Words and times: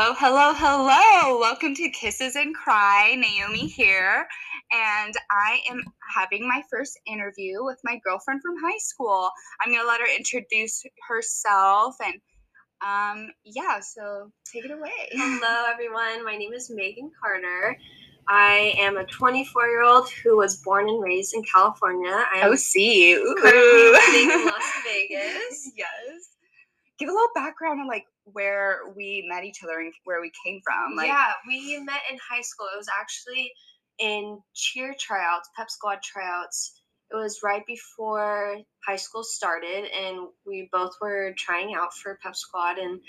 Hello, 0.00 0.14
hello, 0.16 0.52
hello. 0.54 1.40
Welcome 1.40 1.74
to 1.74 1.90
Kisses 1.90 2.36
and 2.36 2.54
Cry. 2.54 3.16
Naomi 3.16 3.66
here. 3.66 4.28
And 4.70 5.12
I 5.28 5.60
am 5.68 5.82
having 6.14 6.46
my 6.46 6.62
first 6.70 6.96
interview 7.04 7.64
with 7.64 7.80
my 7.82 7.98
girlfriend 8.04 8.40
from 8.40 8.54
high 8.62 8.78
school. 8.78 9.28
I'm 9.60 9.72
going 9.72 9.82
to 9.82 9.88
let 9.88 10.00
her 10.00 10.06
introduce 10.16 10.84
herself 11.08 11.96
and 12.00 12.14
um, 12.80 13.32
yeah, 13.44 13.80
so 13.80 14.30
take 14.46 14.64
it 14.66 14.70
away. 14.70 14.92
Hello, 15.10 15.64
everyone. 15.68 16.24
My 16.24 16.36
name 16.36 16.52
is 16.52 16.70
Megan 16.72 17.10
Carter. 17.20 17.76
I 18.28 18.74
am 18.78 18.98
a 18.98 19.04
24 19.04 19.66
year 19.66 19.82
old 19.82 20.08
who 20.22 20.36
was 20.36 20.58
born 20.62 20.88
and 20.88 21.02
raised 21.02 21.34
in 21.34 21.42
California. 21.52 22.12
I 22.32 22.38
am 22.38 22.52
Oh, 22.52 22.54
see. 22.54 23.14
Ooh. 23.14 23.34
currently 23.40 23.90
living 23.90 24.30
in 24.30 24.44
Las 24.46 24.62
Vegas. 24.84 25.72
yes. 25.76 26.28
Give 27.00 27.08
a 27.08 27.12
little 27.12 27.30
background 27.34 27.80
on 27.80 27.88
like 27.88 28.04
where 28.32 28.80
we 28.96 29.26
met 29.28 29.44
each 29.44 29.62
other 29.62 29.78
and 29.78 29.92
where 30.04 30.20
we 30.20 30.32
came 30.44 30.60
from. 30.64 30.96
Like, 30.96 31.08
yeah, 31.08 31.32
we 31.46 31.78
met 31.78 32.00
in 32.10 32.18
high 32.18 32.42
school. 32.42 32.66
It 32.72 32.76
was 32.76 32.88
actually 32.98 33.52
in 33.98 34.38
cheer 34.54 34.94
tryouts, 34.98 35.50
pep 35.56 35.70
squad 35.70 36.02
tryouts. 36.02 36.80
It 37.10 37.16
was 37.16 37.40
right 37.42 37.64
before 37.66 38.58
high 38.86 38.96
school 38.96 39.24
started, 39.24 39.86
and 39.86 40.28
we 40.46 40.68
both 40.70 40.92
were 41.00 41.34
trying 41.38 41.74
out 41.74 41.94
for 41.94 42.18
pep 42.22 42.36
squad, 42.36 42.76
and 42.76 43.00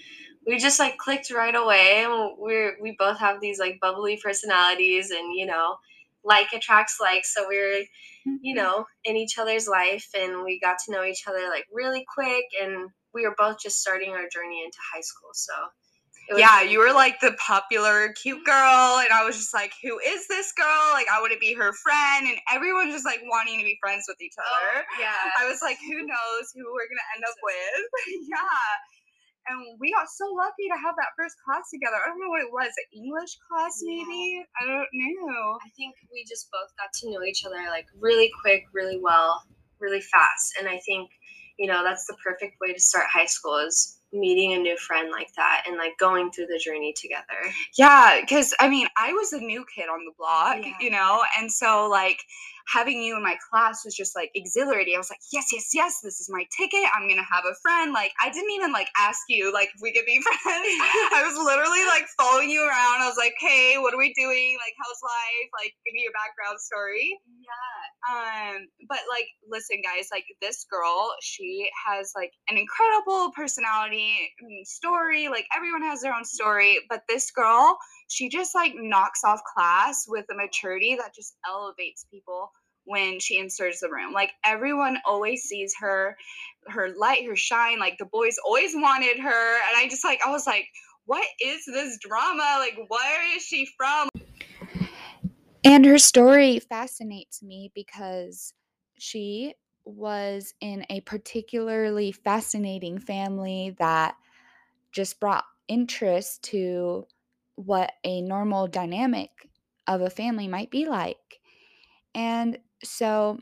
we 0.48 0.58
just 0.58 0.80
like 0.80 0.98
clicked 0.98 1.32
right 1.32 1.56
away. 1.56 2.04
And 2.06 2.38
we're 2.38 2.78
we 2.82 2.96
both 2.98 3.20
have 3.20 3.42
these 3.42 3.60
like 3.60 3.80
bubbly 3.82 4.18
personalities, 4.24 5.12
and 5.12 5.34
you 5.36 5.46
know, 5.46 5.76
like 6.24 6.54
attracts 6.54 6.98
like. 7.02 7.26
So 7.26 7.46
we're 7.46 7.80
you 8.26 8.56
mm-hmm. 8.56 8.56
know 8.56 8.86
in 9.04 9.18
each 9.18 9.38
other's 9.38 9.68
life, 9.68 10.08
and 10.18 10.46
we 10.46 10.62
got 10.62 10.78
to 10.86 10.94
know 10.94 11.04
each 11.04 11.26
other 11.28 11.50
like 11.50 11.66
really 11.70 12.06
quick, 12.16 12.46
and 12.62 12.90
we 13.14 13.26
were 13.26 13.36
both 13.38 13.58
just 13.62 13.80
starting 13.82 14.12
our 14.12 14.28
journey 14.30 14.62
into 14.64 14.78
high 14.94 15.02
school. 15.02 15.30
So 15.34 15.54
was- 16.30 16.40
yeah, 16.40 16.62
you 16.62 16.78
were 16.78 16.94
like 16.94 17.20
the 17.22 17.34
popular 17.42 18.14
cute 18.14 18.46
girl, 18.46 19.02
and 19.02 19.10
I 19.12 19.24
was 19.26 19.36
just 19.36 19.54
like, 19.54 19.74
who 19.82 19.98
is 20.00 20.28
this 20.28 20.54
girl? 20.54 20.94
Like, 20.94 21.08
I 21.10 21.20
want 21.20 21.34
to 21.34 21.40
be 21.40 21.54
her 21.56 21.74
friend, 21.74 22.28
and 22.30 22.38
everyone 22.54 22.92
just 22.92 23.06
like 23.06 23.22
wanting 23.26 23.58
to 23.58 23.66
be 23.66 23.78
friends 23.82 24.06
with 24.08 24.22
each 24.22 24.36
Oh, 24.38 24.46
other. 24.46 24.86
yeah. 25.02 25.18
I 25.42 25.50
was 25.50 25.62
like, 25.64 25.78
who 25.82 26.06
knows 26.06 26.46
who 26.54 26.62
we're 26.70 26.86
gonna 26.86 27.10
end 27.18 27.24
up 27.26 27.34
with? 27.42 27.82
yeah. 28.30 28.70
And 29.50 29.80
we 29.82 29.90
got 29.92 30.06
so 30.14 30.30
lucky 30.38 30.70
to 30.70 30.78
have 30.78 30.94
that 31.02 31.18
first 31.18 31.34
class 31.42 31.66
together. 31.74 31.98
I 31.98 32.06
don't 32.14 32.22
know 32.22 32.30
what 32.30 32.46
it 32.46 32.54
was, 32.54 32.70
an 32.70 32.86
English 32.94 33.34
class 33.50 33.82
Yeah. 33.82 33.98
maybe? 34.06 34.46
I 34.62 34.68
don't 34.70 34.92
know. 34.94 35.58
I 35.66 35.70
think 35.74 35.96
we 36.14 36.22
just 36.30 36.52
both 36.54 36.70
got 36.78 36.94
to 37.02 37.10
know 37.10 37.24
each 37.26 37.42
other 37.46 37.58
like 37.74 37.88
really 37.98 38.30
quick, 38.46 38.66
really 38.74 39.00
well, 39.02 39.42
really 39.80 40.02
fast. 40.02 40.54
And 40.60 40.70
I 40.70 40.78
think, 40.86 41.10
you 41.60 41.68
know, 41.68 41.84
that's 41.84 42.08
the 42.08 42.16
perfect 42.24 42.60
way 42.62 42.74
to 42.74 42.80
start 42.80 43.06
high 43.12 43.26
school 43.26 43.58
is 43.58 44.00
meeting 44.12 44.54
a 44.54 44.58
new 44.58 44.76
friend 44.78 45.12
like 45.12 45.32
that 45.36 45.64
and 45.68 45.78
like 45.78 45.96
going 46.00 46.32
through 46.32 46.48
the 46.48 46.58
journey 46.58 46.94
together. 46.94 47.54
Yeah, 47.78 48.20
because 48.22 48.56
I 48.60 48.70
mean, 48.70 48.88
I 48.98 49.14
was 49.14 49.34
a 49.34 49.40
new 49.40 49.66
kid 49.76 49.90
on 49.90 50.06
the 50.06 50.12
block, 50.18 50.58
Yeah. 50.66 50.74
you 50.80 50.90
know, 50.90 51.22
and 51.38 51.52
so 51.52 51.88
like 51.90 52.24
having 52.72 53.02
you 53.02 53.18
in 53.18 53.24
my 53.24 53.36
class 53.50 53.84
was 53.84 53.96
just 53.96 54.16
like 54.16 54.30
exhilarating. 54.36 54.94
I 54.96 54.98
was 55.00 55.10
like, 55.10 55.24
yes, 55.34 55.50
yes, 55.52 55.70
yes, 55.74 56.02
this 56.02 56.20
is 56.20 56.30
my 56.30 56.46
ticket. 56.56 56.86
I'm 56.94 57.10
gonna 57.10 57.26
have 57.26 57.46
a 57.46 57.56
friend. 57.62 57.94
Like, 57.94 58.12
I 58.22 58.30
didn't 58.30 58.52
even 58.52 58.72
like 58.72 58.88
ask 58.98 59.20
you 59.28 59.52
like 59.52 59.70
if 59.74 59.82
we 59.82 59.92
could 59.92 60.06
be 60.06 60.22
friends. 60.44 60.68
I 61.14 61.24
was 61.26 61.38
literally 61.38 61.84
like 61.86 62.06
following 62.18 62.50
you 62.50 62.62
around. 62.62 63.02
I 63.02 63.08
was 63.08 63.18
like, 63.18 63.34
hey, 63.40 63.78
what 63.78 63.94
are 63.94 63.98
we 63.98 64.14
doing? 64.14 64.58
Like, 64.62 64.74
how's 64.78 65.02
life? 65.02 65.50
Like, 65.58 65.74
give 65.86 65.94
me 65.94 66.04
your 66.04 66.14
background 66.14 66.60
story. 66.60 67.18
Yeah. 67.26 67.80
Um, 68.10 68.68
but 68.88 69.00
like, 69.10 69.28
listen, 69.50 69.82
guys, 69.82 70.08
like 70.12 70.26
this 70.42 70.66
girl, 70.70 71.16
she 71.22 71.70
has 71.88 72.14
like 72.16 72.32
an 72.48 72.58
incredible 72.58 73.32
personality 73.36 74.32
story. 74.64 75.28
Like 75.28 75.46
everyone 75.56 75.82
has 75.84 76.02
their 76.02 76.14
own 76.14 76.26
story, 76.26 76.80
but 76.90 77.02
this 77.10 77.32
girl, 77.32 77.78
she 78.08 78.30
just 78.30 78.54
like 78.56 78.74
knocks 78.76 79.24
off 79.24 79.42
class 79.54 80.06
with 80.08 80.26
a 80.32 80.36
maturity 80.36 80.96
that 80.96 81.14
just 81.16 81.36
elevates 81.48 82.06
people 82.12 82.52
when 82.90 83.20
she 83.20 83.40
enters 83.40 83.80
the 83.80 83.90
room. 83.90 84.12
Like 84.12 84.32
everyone 84.44 84.98
always 85.06 85.44
sees 85.44 85.74
her, 85.80 86.18
her 86.68 86.90
light, 86.98 87.26
her 87.26 87.36
shine. 87.36 87.80
Like 87.80 87.98
the 87.98 88.06
boys 88.06 88.36
always 88.46 88.74
wanted 88.76 89.20
her, 89.20 89.56
and 89.56 89.78
I 89.78 89.88
just 89.90 90.04
like, 90.04 90.20
I 90.26 90.32
was 90.32 90.46
like. 90.46 90.68
What 91.06 91.26
is 91.44 91.66
this 91.66 91.98
drama? 91.98 92.58
Like, 92.60 92.78
where 92.88 93.36
is 93.36 93.42
she 93.42 93.68
from? 93.76 94.10
And 95.64 95.84
her 95.84 95.98
story 95.98 96.60
fascinates 96.60 97.42
me 97.42 97.72
because 97.74 98.54
she 99.00 99.56
was 99.86 100.54
in 100.62 100.86
a 100.92 101.02
particularly 101.02 102.12
fascinating 102.12 103.00
family 103.00 103.76
that 103.80 104.18
just 104.92 105.20
brought 105.20 105.46
interest 105.68 106.44
to 106.44 107.08
what 107.56 107.92
a 108.04 108.22
normal 108.22 108.68
dynamic 108.68 109.32
of 109.88 110.02
a 110.02 110.12
family 110.12 110.48
might 110.48 110.70
be 110.70 110.86
like. 110.86 111.40
And 112.14 112.60
so 112.84 113.40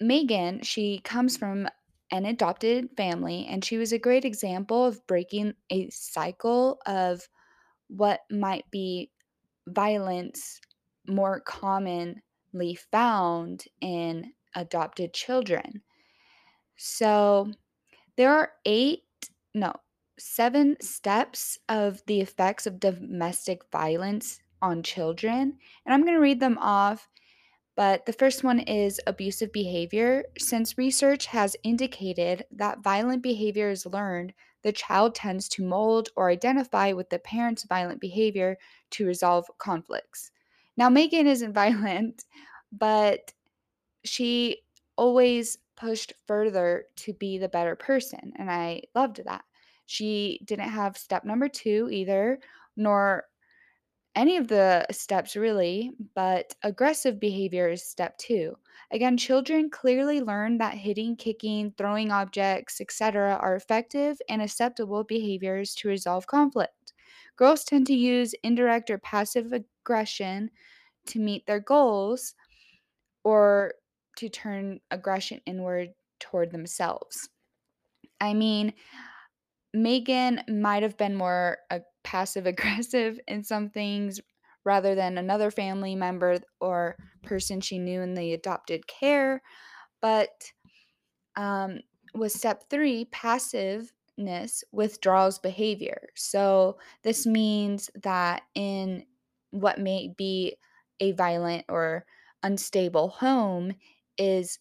Megan, 0.00 0.62
she 0.62 1.00
comes 1.00 1.36
from 1.36 1.68
an 2.10 2.26
adopted 2.26 2.90
family 2.96 3.46
and 3.48 3.64
she 3.64 3.76
was 3.76 3.92
a 3.92 3.98
great 3.98 4.24
example 4.24 4.84
of 4.84 5.04
breaking 5.06 5.54
a 5.70 5.88
cycle 5.90 6.78
of 6.86 7.28
what 7.88 8.20
might 8.30 8.64
be 8.70 9.10
violence 9.68 10.60
more 11.06 11.40
commonly 11.40 12.78
found 12.92 13.64
in 13.80 14.32
adopted 14.54 15.12
children. 15.12 15.82
So 16.76 17.50
there 18.16 18.32
are 18.32 18.52
eight, 18.64 19.02
no, 19.54 19.72
seven 20.18 20.76
steps 20.80 21.58
of 21.68 22.02
the 22.06 22.20
effects 22.20 22.66
of 22.66 22.80
domestic 22.80 23.62
violence 23.72 24.40
on 24.62 24.82
children. 24.82 25.58
And 25.84 25.94
I'm 25.94 26.02
going 26.02 26.14
to 26.14 26.20
read 26.20 26.40
them 26.40 26.58
off. 26.58 27.08
But 27.76 28.06
the 28.06 28.12
first 28.12 28.44
one 28.44 28.60
is 28.60 29.00
abusive 29.06 29.52
behavior. 29.52 30.24
Since 30.38 30.78
research 30.78 31.26
has 31.26 31.56
indicated 31.64 32.44
that 32.52 32.84
violent 32.84 33.22
behavior 33.22 33.70
is 33.70 33.84
learned, 33.84 34.32
the 34.62 34.72
child 34.72 35.14
tends 35.14 35.48
to 35.50 35.64
mold 35.64 36.08
or 36.16 36.30
identify 36.30 36.92
with 36.92 37.10
the 37.10 37.18
parent's 37.18 37.64
violent 37.64 38.00
behavior 38.00 38.56
to 38.90 39.06
resolve 39.06 39.46
conflicts. 39.58 40.30
Now, 40.76 40.88
Megan 40.88 41.26
isn't 41.26 41.52
violent, 41.54 42.24
but 42.70 43.32
she 44.04 44.62
always 44.96 45.58
pushed 45.76 46.12
further 46.26 46.84
to 46.96 47.12
be 47.14 47.38
the 47.38 47.48
better 47.48 47.74
person. 47.74 48.32
And 48.36 48.50
I 48.50 48.82
loved 48.94 49.20
that. 49.24 49.44
She 49.86 50.40
didn't 50.44 50.68
have 50.68 50.96
step 50.96 51.24
number 51.24 51.48
two 51.48 51.88
either, 51.90 52.38
nor 52.76 53.24
any 54.16 54.36
of 54.36 54.48
the 54.48 54.86
steps 54.90 55.36
really, 55.36 55.92
but 56.14 56.54
aggressive 56.62 57.18
behavior 57.18 57.68
is 57.70 57.84
step 57.84 58.16
two. 58.18 58.56
Again, 58.90 59.16
children 59.16 59.70
clearly 59.70 60.20
learn 60.20 60.58
that 60.58 60.74
hitting, 60.74 61.16
kicking, 61.16 61.72
throwing 61.76 62.10
objects, 62.12 62.80
etc., 62.80 63.34
are 63.40 63.56
effective 63.56 64.18
and 64.28 64.40
acceptable 64.42 65.04
behaviors 65.04 65.74
to 65.76 65.88
resolve 65.88 66.26
conflict. 66.26 66.92
Girls 67.36 67.64
tend 67.64 67.86
to 67.88 67.94
use 67.94 68.34
indirect 68.42 68.90
or 68.90 68.98
passive 68.98 69.52
aggression 69.52 70.50
to 71.06 71.18
meet 71.18 71.46
their 71.46 71.60
goals 71.60 72.34
or 73.24 73.74
to 74.16 74.28
turn 74.28 74.80
aggression 74.90 75.40
inward 75.46 75.94
toward 76.20 76.52
themselves. 76.52 77.28
I 78.20 78.34
mean, 78.34 78.74
Megan 79.72 80.42
might 80.48 80.82
have 80.82 80.96
been 80.96 81.14
more 81.16 81.58
uh, 81.70 81.80
passive 82.04 82.46
aggressive 82.46 83.18
in 83.26 83.42
some 83.42 83.70
things 83.70 84.20
rather 84.64 84.94
than 84.94 85.18
another 85.18 85.50
family 85.50 85.94
member 85.94 86.38
or 86.60 86.96
person 87.22 87.60
she 87.60 87.78
knew 87.78 88.00
in 88.00 88.14
the 88.14 88.32
adopted 88.32 88.86
care. 88.86 89.42
But 90.00 90.52
um, 91.36 91.80
with 92.14 92.32
step 92.32 92.64
three, 92.70 93.06
passiveness 93.06 94.64
withdraws 94.72 95.38
behavior. 95.38 96.08
So 96.14 96.78
this 97.02 97.26
means 97.26 97.90
that 98.02 98.42
in 98.54 99.04
what 99.50 99.78
may 99.78 100.14
be 100.16 100.56
a 101.00 101.12
violent 101.12 101.64
or 101.68 102.06
unstable 102.42 103.08
home 103.08 103.74
is 104.16 104.58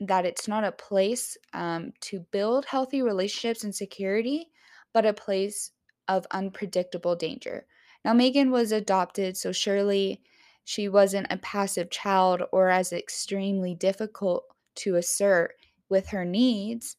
that 0.00 0.24
it's 0.24 0.48
not 0.48 0.64
a 0.64 0.72
place 0.72 1.36
um, 1.52 1.92
to 2.00 2.20
build 2.30 2.64
healthy 2.64 3.02
relationships 3.02 3.64
and 3.64 3.74
security, 3.74 4.46
but 4.92 5.06
a 5.06 5.12
place 5.12 5.72
of 6.10 6.26
unpredictable 6.32 7.14
danger. 7.14 7.64
Now, 8.04 8.12
Megan 8.12 8.50
was 8.50 8.72
adopted, 8.72 9.36
so 9.36 9.52
surely 9.52 10.20
she 10.64 10.88
wasn't 10.88 11.28
a 11.30 11.38
passive 11.38 11.88
child 11.90 12.42
or 12.52 12.68
as 12.68 12.92
extremely 12.92 13.74
difficult 13.74 14.44
to 14.74 14.96
assert 14.96 15.54
with 15.88 16.08
her 16.08 16.24
needs. 16.24 16.96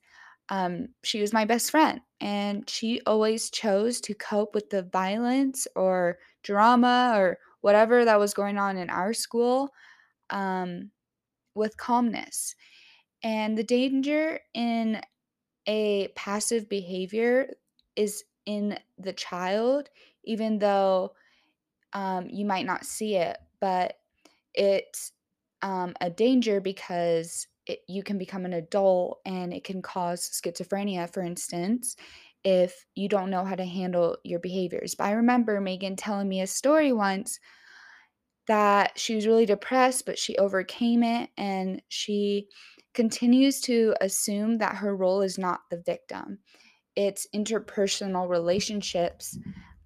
Um, 0.50 0.90
she 1.04 1.22
was 1.22 1.34
my 1.34 1.46
best 1.46 1.72
friend, 1.72 2.02
and 2.22 2.69
she 2.69 3.02
always 3.06 3.50
chose 3.50 4.00
to 4.02 4.13
cope 4.13 4.56
with 4.56 4.69
the 4.69 4.84
violence 4.84 5.68
or 5.75 6.18
drama 6.44 7.14
or 7.16 7.38
whatever 7.60 8.06
that 8.06 8.19
was 8.19 8.34
going 8.34 8.57
on 8.57 8.78
in 8.78 8.90
our 8.90 9.14
school 9.14 9.69
um, 10.30 10.90
with 11.54 11.78
calmness. 11.78 12.56
And 13.24 13.57
the 13.57 13.64
danger 13.64 14.40
in 14.54 15.02
a 15.68 16.07
passive 16.16 16.69
behavior 16.69 17.54
is 17.96 18.24
in 18.46 18.78
the 18.98 19.14
child, 19.14 19.90
even 20.24 20.60
though 20.60 21.14
um, 21.94 22.28
you 22.30 22.46
might 22.46 22.66
not 22.66 22.86
see 22.86 23.16
it, 23.16 23.38
but 23.60 23.98
it's 24.54 25.12
um, 25.62 25.94
a 26.02 26.10
danger 26.10 26.60
because 26.62 27.48
it, 27.66 27.80
you 27.88 28.04
can 28.04 28.18
become 28.18 28.46
an 28.46 28.54
adult 28.54 29.20
and 29.26 29.54
it 29.54 29.64
can 29.64 29.82
cause 29.82 30.30
schizophrenia, 30.30 31.12
for 31.12 31.22
instance, 31.22 31.96
if 32.44 32.86
you 32.96 33.08
don't 33.08 33.30
know 33.30 33.46
how 33.46 33.56
to 33.56 33.66
handle 33.66 34.18
your 34.24 34.40
behaviors. 34.40 34.96
But 34.96 35.06
I 35.06 35.12
remember 35.12 35.62
Megan 35.62 35.96
telling 35.96 36.28
me 36.28 36.42
a 36.42 36.48
story 36.48 36.92
once 36.92 37.40
that 38.48 38.98
she 38.98 39.16
was 39.16 39.28
really 39.28 39.46
depressed, 39.46 40.06
but 40.06 40.18
she 40.18 40.36
overcame 40.38 41.04
it 41.04 41.30
and 41.38 41.82
she 41.90 42.48
continues 42.94 43.62
to 43.62 43.94
assume 44.02 44.58
that 44.58 44.76
her 44.76 44.96
role 44.96 45.22
is 45.22 45.38
not 45.38 45.62
the 45.70 45.82
victim. 45.86 46.40
It's 46.96 47.28
interpersonal 47.34 48.30
relationships 48.30 49.38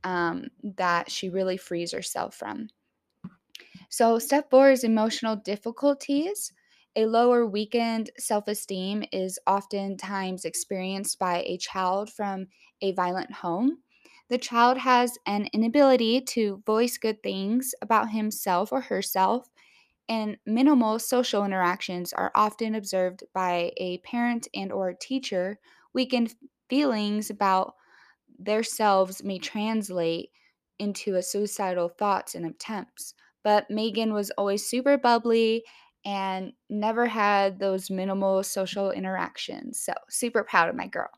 um, 0.04 0.48
that 0.64 1.12
she 1.12 1.30
really 1.30 1.58
frees 1.58 1.92
herself 1.92 2.36
from. 2.36 2.70
So, 3.90 4.20
step 4.20 4.50
four 4.50 4.72
is 4.72 4.84
emotional 4.84 5.36
difficulties. 5.36 6.52
A 6.96 7.06
lower 7.06 7.46
weakened 7.46 8.10
self 8.18 8.48
esteem 8.48 9.04
is 9.12 9.40
oftentimes 9.48 10.46
experienced 10.46 11.20
by 11.20 11.44
a 11.46 11.58
child 11.58 12.12
from 12.12 12.48
a 12.82 12.92
violent 12.94 13.32
home. 13.32 13.80
The 14.30 14.38
child 14.38 14.78
has 14.80 15.18
an 15.26 15.48
inability 15.54 16.22
to 16.22 16.64
voice 16.66 16.98
good 16.98 17.22
things 17.22 17.76
about 17.82 18.10
himself 18.12 18.72
or 18.72 18.82
herself, 18.82 19.50
and 20.10 20.38
minimal 20.46 21.00
social 21.00 21.46
interactions 21.46 22.14
are 22.14 22.32
often 22.36 22.76
observed 22.76 23.24
by 23.34 23.72
a 23.78 24.00
parent 24.00 24.48
and 24.54 24.72
or 24.72 24.94
teacher. 24.94 25.60
Weakened 25.94 26.36
feelings 26.70 27.30
about 27.30 27.76
themselves 28.40 29.24
may 29.24 29.40
translate 29.40 30.32
into 30.80 31.16
a 31.16 31.24
suicidal 31.24 31.90
thoughts 31.90 32.36
and 32.36 32.46
attempts. 32.46 33.14
But 33.44 33.70
Megan 33.70 34.14
was 34.14 34.32
always 34.32 34.68
super 34.68 34.98
bubbly 34.98 35.66
and 36.06 36.54
never 36.70 37.08
had 37.08 37.60
those 37.60 37.90
minimal 37.90 38.44
social 38.44 38.92
interactions. 38.92 39.82
So, 39.82 39.94
super 40.10 40.44
proud 40.44 40.70
of 40.70 40.76
my 40.76 40.88
girl. 40.88 41.10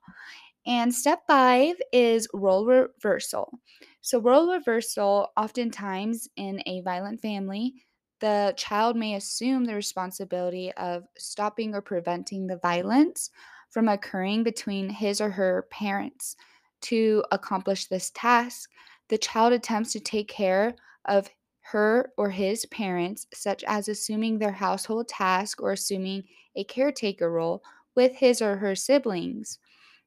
And 0.65 0.93
step 0.93 1.23
five 1.27 1.77
is 1.93 2.27
role 2.33 2.65
reversal. 2.65 3.59
So, 4.01 4.19
role 4.19 4.51
reversal, 4.51 5.29
oftentimes 5.37 6.27
in 6.35 6.61
a 6.65 6.81
violent 6.81 7.21
family, 7.21 7.73
the 8.19 8.53
child 8.57 8.97
may 8.97 9.15
assume 9.15 9.65
the 9.65 9.75
responsibility 9.75 10.71
of 10.73 11.03
stopping 11.17 11.75
or 11.75 11.81
preventing 11.81 12.47
the 12.47 12.57
violence 12.57 13.29
from 13.77 13.89
occurring 13.89 14.41
between 14.41 14.89
his 14.89 15.21
or 15.21 15.29
her 15.29 15.67
parents. 15.69 16.35
To 16.81 17.23
accomplish 17.31 17.85
this 17.85 18.09
task, 18.09 18.71
the 19.07 19.19
child 19.19 19.53
attempts 19.53 19.91
to 19.91 19.99
take 19.99 20.27
care 20.27 20.73
of 21.05 21.29
her 21.61 22.09
or 22.17 22.31
his 22.31 22.65
parents, 22.71 23.27
such 23.35 23.63
as 23.67 23.87
assuming 23.87 24.39
their 24.39 24.51
household 24.51 25.07
task 25.07 25.61
or 25.61 25.73
assuming 25.73 26.23
a 26.55 26.63
caretaker 26.63 27.31
role 27.31 27.61
with 27.95 28.15
his 28.15 28.41
or 28.41 28.57
her 28.57 28.73
siblings. 28.73 29.59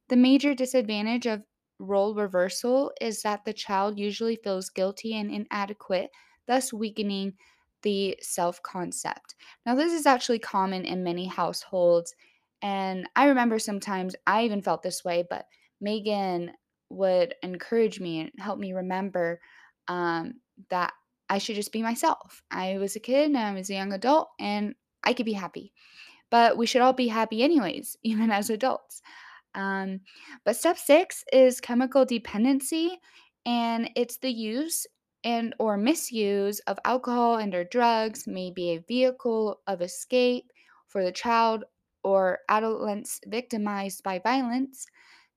The 0.08 0.16
major 0.16 0.52
disadvantage 0.52 1.26
of 1.26 1.44
role 1.78 2.12
reversal 2.12 2.90
is 3.00 3.22
that 3.22 3.44
the 3.44 3.52
child 3.52 4.00
usually 4.00 4.34
feels 4.34 4.68
guilty 4.68 5.14
and 5.14 5.30
inadequate, 5.30 6.10
thus 6.48 6.72
weakening 6.72 7.34
the 7.82 8.18
self 8.20 8.60
concept. 8.64 9.36
Now, 9.64 9.76
this 9.76 9.92
is 9.92 10.06
actually 10.06 10.40
common 10.40 10.84
in 10.84 11.04
many 11.04 11.26
households, 11.26 12.16
and 12.62 13.08
I 13.16 13.26
remember 13.26 13.58
sometimes 13.58 14.14
I 14.26 14.44
even 14.44 14.62
felt 14.62 14.82
this 14.82 15.04
way, 15.04 15.24
but 15.28 15.46
Megan 15.80 16.52
would 16.90 17.34
encourage 17.42 18.00
me 18.00 18.20
and 18.20 18.30
help 18.38 18.58
me 18.58 18.72
remember 18.72 19.40
um, 19.88 20.34
that 20.68 20.92
I 21.28 21.38
should 21.38 21.56
just 21.56 21.72
be 21.72 21.82
myself. 21.82 22.42
I 22.50 22.78
was 22.78 22.96
a 22.96 23.00
kid 23.00 23.26
and 23.26 23.38
I 23.38 23.54
was 23.54 23.70
a 23.70 23.74
young 23.74 23.92
adult 23.92 24.30
and 24.38 24.74
I 25.04 25.14
could 25.14 25.26
be 25.26 25.32
happy. 25.32 25.72
But 26.30 26.56
we 26.56 26.66
should 26.66 26.82
all 26.82 26.92
be 26.92 27.08
happy, 27.08 27.42
anyways, 27.42 27.96
even 28.02 28.30
as 28.30 28.50
adults. 28.50 29.02
Um, 29.54 30.00
but 30.44 30.56
step 30.56 30.78
six 30.78 31.24
is 31.32 31.60
chemical 31.60 32.04
dependency, 32.04 33.00
and 33.44 33.90
it's 33.96 34.18
the 34.18 34.30
use 34.30 34.86
and 35.24 35.54
or 35.58 35.76
misuse 35.76 36.60
of 36.60 36.78
alcohol 36.84 37.36
and 37.36 37.54
or 37.54 37.64
drugs 37.64 38.26
may 38.26 38.50
be 38.50 38.70
a 38.70 38.84
vehicle 38.86 39.60
of 39.66 39.82
escape 39.82 40.50
for 40.86 41.04
the 41.04 41.12
child 41.12 41.64
or 42.02 42.40
adolescents 42.48 43.20
victimized 43.26 44.02
by 44.02 44.18
violence 44.18 44.86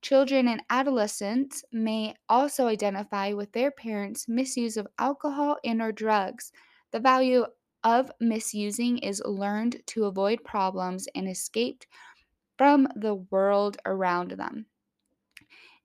Children 0.04 0.50
and 0.50 0.62
adolescents 0.70 1.64
may 1.72 2.16
also 2.28 2.68
identify 2.68 3.32
with 3.32 3.54
their 3.54 3.72
parents' 3.72 4.28
misuse 4.28 4.76
of 4.76 4.86
alcohol 5.00 5.58
and 5.64 5.82
or 5.82 5.94
drugs. 5.94 6.52
The 6.92 7.00
value 7.00 7.46
of 7.86 8.12
misusing 8.20 8.98
is 8.98 9.24
learned 9.24 9.82
to 9.88 10.04
avoid 10.04 10.44
problems 10.44 11.08
and 11.16 11.30
escaped 11.30 11.88
from 12.58 12.90
the 12.98 13.16
world 13.16 13.78
around 13.86 14.32
them. 14.32 14.66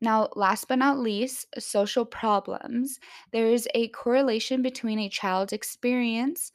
Now, 0.01 0.31
last 0.35 0.67
but 0.67 0.81
not 0.81 0.99
least, 0.99 1.47
social 1.61 2.05
problems. 2.05 2.99
There 3.31 3.47
is 3.47 3.69
a 3.73 3.89
correlation 3.89 4.63
between 4.63 4.99
a 4.99 5.09
child's 5.09 5.53
experience 5.53 6.51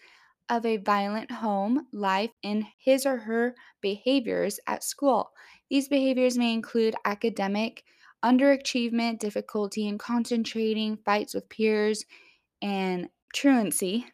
of 0.50 0.66
a 0.66 0.78
violent 0.78 1.32
home 1.32 1.88
life 1.92 2.32
and 2.44 2.66
his 2.78 3.06
or 3.06 3.18
her 3.18 3.56
behaviors 3.82 4.60
at 4.68 4.84
school. 4.84 5.32
These 5.70 5.88
behaviors 5.88 6.38
may 6.38 6.54
include 6.54 6.96
academic 7.06 7.84
underachievement, 8.24 9.20
difficulty 9.20 9.88
in 9.88 9.98
concentrating, 9.98 10.98
fights 10.98 11.34
with 11.34 11.50
peers, 11.50 12.06
and 12.62 13.10
truancy. 13.34 14.08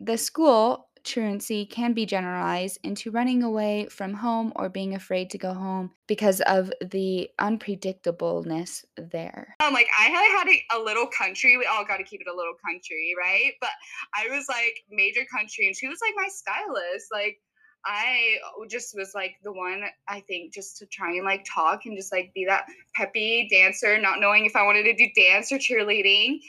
The 0.00 0.18
school 0.18 0.85
truancy 1.06 1.64
can 1.64 1.92
be 1.92 2.04
generalized 2.04 2.78
into 2.82 3.10
running 3.10 3.42
away 3.42 3.86
from 3.90 4.12
home 4.12 4.52
or 4.56 4.68
being 4.68 4.94
afraid 4.94 5.30
to 5.30 5.38
go 5.38 5.54
home 5.54 5.92
because 6.06 6.40
of 6.42 6.72
the 6.84 7.30
unpredictableness 7.38 8.84
there. 8.96 9.56
Um, 9.60 9.72
like 9.72 9.88
I 9.98 10.04
had 10.04 10.48
a, 10.48 10.78
a 10.78 10.82
little 10.82 11.06
country. 11.06 11.56
We 11.56 11.66
all 11.66 11.84
got 11.84 11.98
to 11.98 12.04
keep 12.04 12.20
it 12.20 12.26
a 12.26 12.34
little 12.34 12.54
country, 12.64 13.14
right? 13.18 13.52
But 13.60 13.70
I 14.14 14.28
was 14.34 14.46
like 14.48 14.84
major 14.90 15.24
country, 15.24 15.66
and 15.66 15.76
she 15.76 15.88
was 15.88 15.98
like 16.02 16.14
my 16.16 16.28
stylist. 16.28 17.06
Like 17.12 17.40
I 17.86 18.38
just 18.68 18.96
was 18.96 19.12
like 19.14 19.36
the 19.44 19.52
one 19.52 19.84
I 20.08 20.20
think 20.20 20.52
just 20.52 20.76
to 20.78 20.86
try 20.86 21.12
and 21.12 21.24
like 21.24 21.46
talk 21.48 21.86
and 21.86 21.96
just 21.96 22.12
like 22.12 22.34
be 22.34 22.44
that 22.46 22.66
peppy 22.94 23.48
dancer, 23.50 23.96
not 24.00 24.20
knowing 24.20 24.44
if 24.44 24.56
I 24.56 24.64
wanted 24.64 24.82
to 24.84 24.94
do 24.94 25.06
dance 25.14 25.52
or 25.52 25.58
cheerleading. 25.58 26.40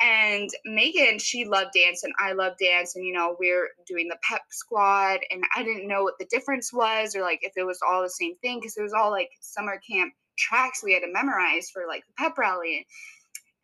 And 0.00 0.48
Megan, 0.64 1.18
she 1.18 1.44
loved 1.44 1.72
dance 1.74 2.04
and 2.04 2.12
I 2.20 2.32
love 2.32 2.52
dance. 2.60 2.94
And, 2.94 3.04
you 3.04 3.12
know, 3.12 3.36
we're 3.40 3.68
doing 3.88 4.08
the 4.08 4.18
pep 4.22 4.42
squad 4.50 5.20
and 5.30 5.42
I 5.56 5.64
didn't 5.64 5.88
know 5.88 6.04
what 6.04 6.18
the 6.20 6.28
difference 6.30 6.72
was 6.72 7.16
or 7.16 7.22
like 7.22 7.40
if 7.42 7.52
it 7.56 7.64
was 7.64 7.80
all 7.86 8.02
the 8.02 8.10
same 8.10 8.36
thing 8.36 8.60
because 8.60 8.76
it 8.76 8.82
was 8.82 8.92
all 8.92 9.10
like 9.10 9.30
summer 9.40 9.80
camp 9.90 10.12
tracks 10.38 10.84
we 10.84 10.92
had 10.92 11.00
to 11.00 11.12
memorize 11.12 11.70
for 11.70 11.84
like 11.88 12.04
the 12.06 12.12
pep 12.16 12.38
rally. 12.38 12.86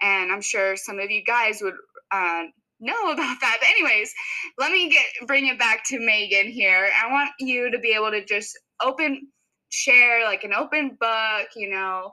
And 0.00 0.32
I'm 0.32 0.40
sure 0.40 0.74
some 0.74 0.98
of 0.98 1.10
you 1.10 1.22
guys 1.22 1.60
would 1.62 1.74
uh, 2.10 2.44
know 2.82 3.12
about 3.12 3.38
that. 3.40 3.58
But 3.60 3.68
anyways, 3.68 4.12
let 4.58 4.72
me 4.72 4.90
get 4.90 5.26
bring 5.26 5.46
it 5.46 5.58
back 5.58 5.84
to 5.86 5.98
Megan 5.98 6.48
here. 6.48 6.90
I 7.02 7.10
want 7.10 7.30
you 7.38 7.70
to 7.70 7.78
be 7.78 7.94
able 7.94 8.10
to 8.10 8.24
just 8.24 8.58
open 8.82 9.28
share 9.70 10.24
like 10.24 10.44
an 10.44 10.52
open 10.52 10.96
book, 11.00 11.48
you 11.56 11.70
know, 11.70 12.12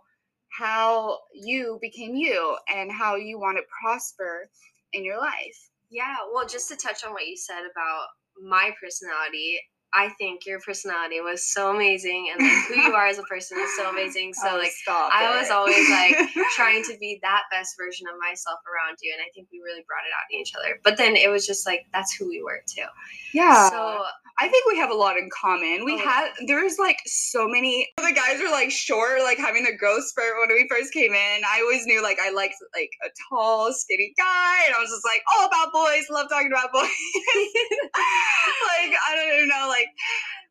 how 0.58 1.20
you 1.34 1.78
became 1.82 2.16
you 2.16 2.58
and 2.74 2.92
how 2.92 3.16
you 3.16 3.40
want 3.40 3.58
to 3.58 3.64
prosper 3.82 4.50
in 4.94 5.04
your 5.04 5.18
life. 5.18 5.70
Yeah, 5.90 6.16
well, 6.34 6.48
just 6.48 6.70
to 6.70 6.76
touch 6.76 7.04
on 7.06 7.14
what 7.14 7.28
you 7.28 7.36
said 7.36 7.62
about 7.70 8.08
my 8.42 8.72
personality, 8.82 9.60
I 9.93 10.10
think 10.17 10.46
your 10.46 10.60
personality 10.60 11.19
was 11.19 11.43
so 11.43 11.74
amazing 11.74 12.31
and 12.31 12.41
like 12.46 12.67
who 12.67 12.75
you 12.75 12.93
are 12.93 13.08
as 13.08 13.17
a 13.17 13.24
person 13.24 13.58
is 13.60 13.75
so 13.75 13.89
amazing. 13.89 14.34
So 14.39 14.51
oh, 14.51 14.58
like 14.58 14.72
I 14.88 15.36
it. 15.36 15.39
was 15.39 15.50
always 15.50 15.89
like 15.89 16.15
trying 16.55 16.84
to 16.86 16.98
be 17.00 17.19
that 17.22 17.43
best 17.51 17.75
version 17.77 18.08
of 18.08 18.13
myself 18.19 18.60
around 18.67 18.98
you 19.01 19.12
and 19.13 19.22
I 19.22 19.29
think 19.34 19.48
we 19.51 19.60
really 19.60 19.84
brought 19.88 20.05
it 20.05 20.13
out 20.13 20.27
in 20.31 20.39
each 20.39 20.53
other. 20.55 20.79
But 20.84 20.98
then 20.98 21.15
it 21.15 21.29
was 21.29 21.46
just 21.46 21.65
like 21.65 21.88
that's 21.93 22.13
who 22.13 22.27
we 22.27 22.41
were 22.41 22.62
too. 22.67 22.86
Yeah. 23.34 23.69
So 23.69 24.03
I 24.41 24.48
think 24.48 24.65
we 24.67 24.77
have 24.77 24.89
a 24.89 24.96
lot 24.96 25.17
in 25.17 25.29
common. 25.36 25.84
We 25.84 25.96
oh, 25.96 25.98
had 25.98 26.29
there's 26.48 26.77
like 26.79 26.98
so 27.05 27.46
many 27.46 27.89
the 27.98 28.13
guys 28.13 28.39
were 28.41 28.50
like 28.50 28.72
short, 28.72 29.22
like 29.22 29.38
having 29.38 29.63
the 29.65 29.75
growth 29.75 30.05
spurt 30.05 30.34
when 30.39 30.48
we 30.55 30.65
first 30.69 30.93
came 30.93 31.13
in. 31.13 31.41
I 31.46 31.60
always 31.62 31.86
knew 31.86 32.01
like 32.01 32.19
I 32.22 32.31
liked 32.31 32.55
like 32.74 32.91
a 33.05 33.10
tall, 33.29 33.74
skinny 33.74 34.13
guy, 34.17 34.65
and 34.65 34.74
I 34.74 34.79
was 34.79 34.89
just 34.89 35.03
like 35.03 35.22
all 35.36 35.46
about 35.46 35.74
boys, 35.74 36.05
love 36.10 36.29
talking 36.29 36.51
about 36.51 36.72
boys. 36.72 36.84
like 38.79 38.96
I 38.96 39.15
don't 39.15 39.50
know, 39.50 39.67
like 39.67 39.88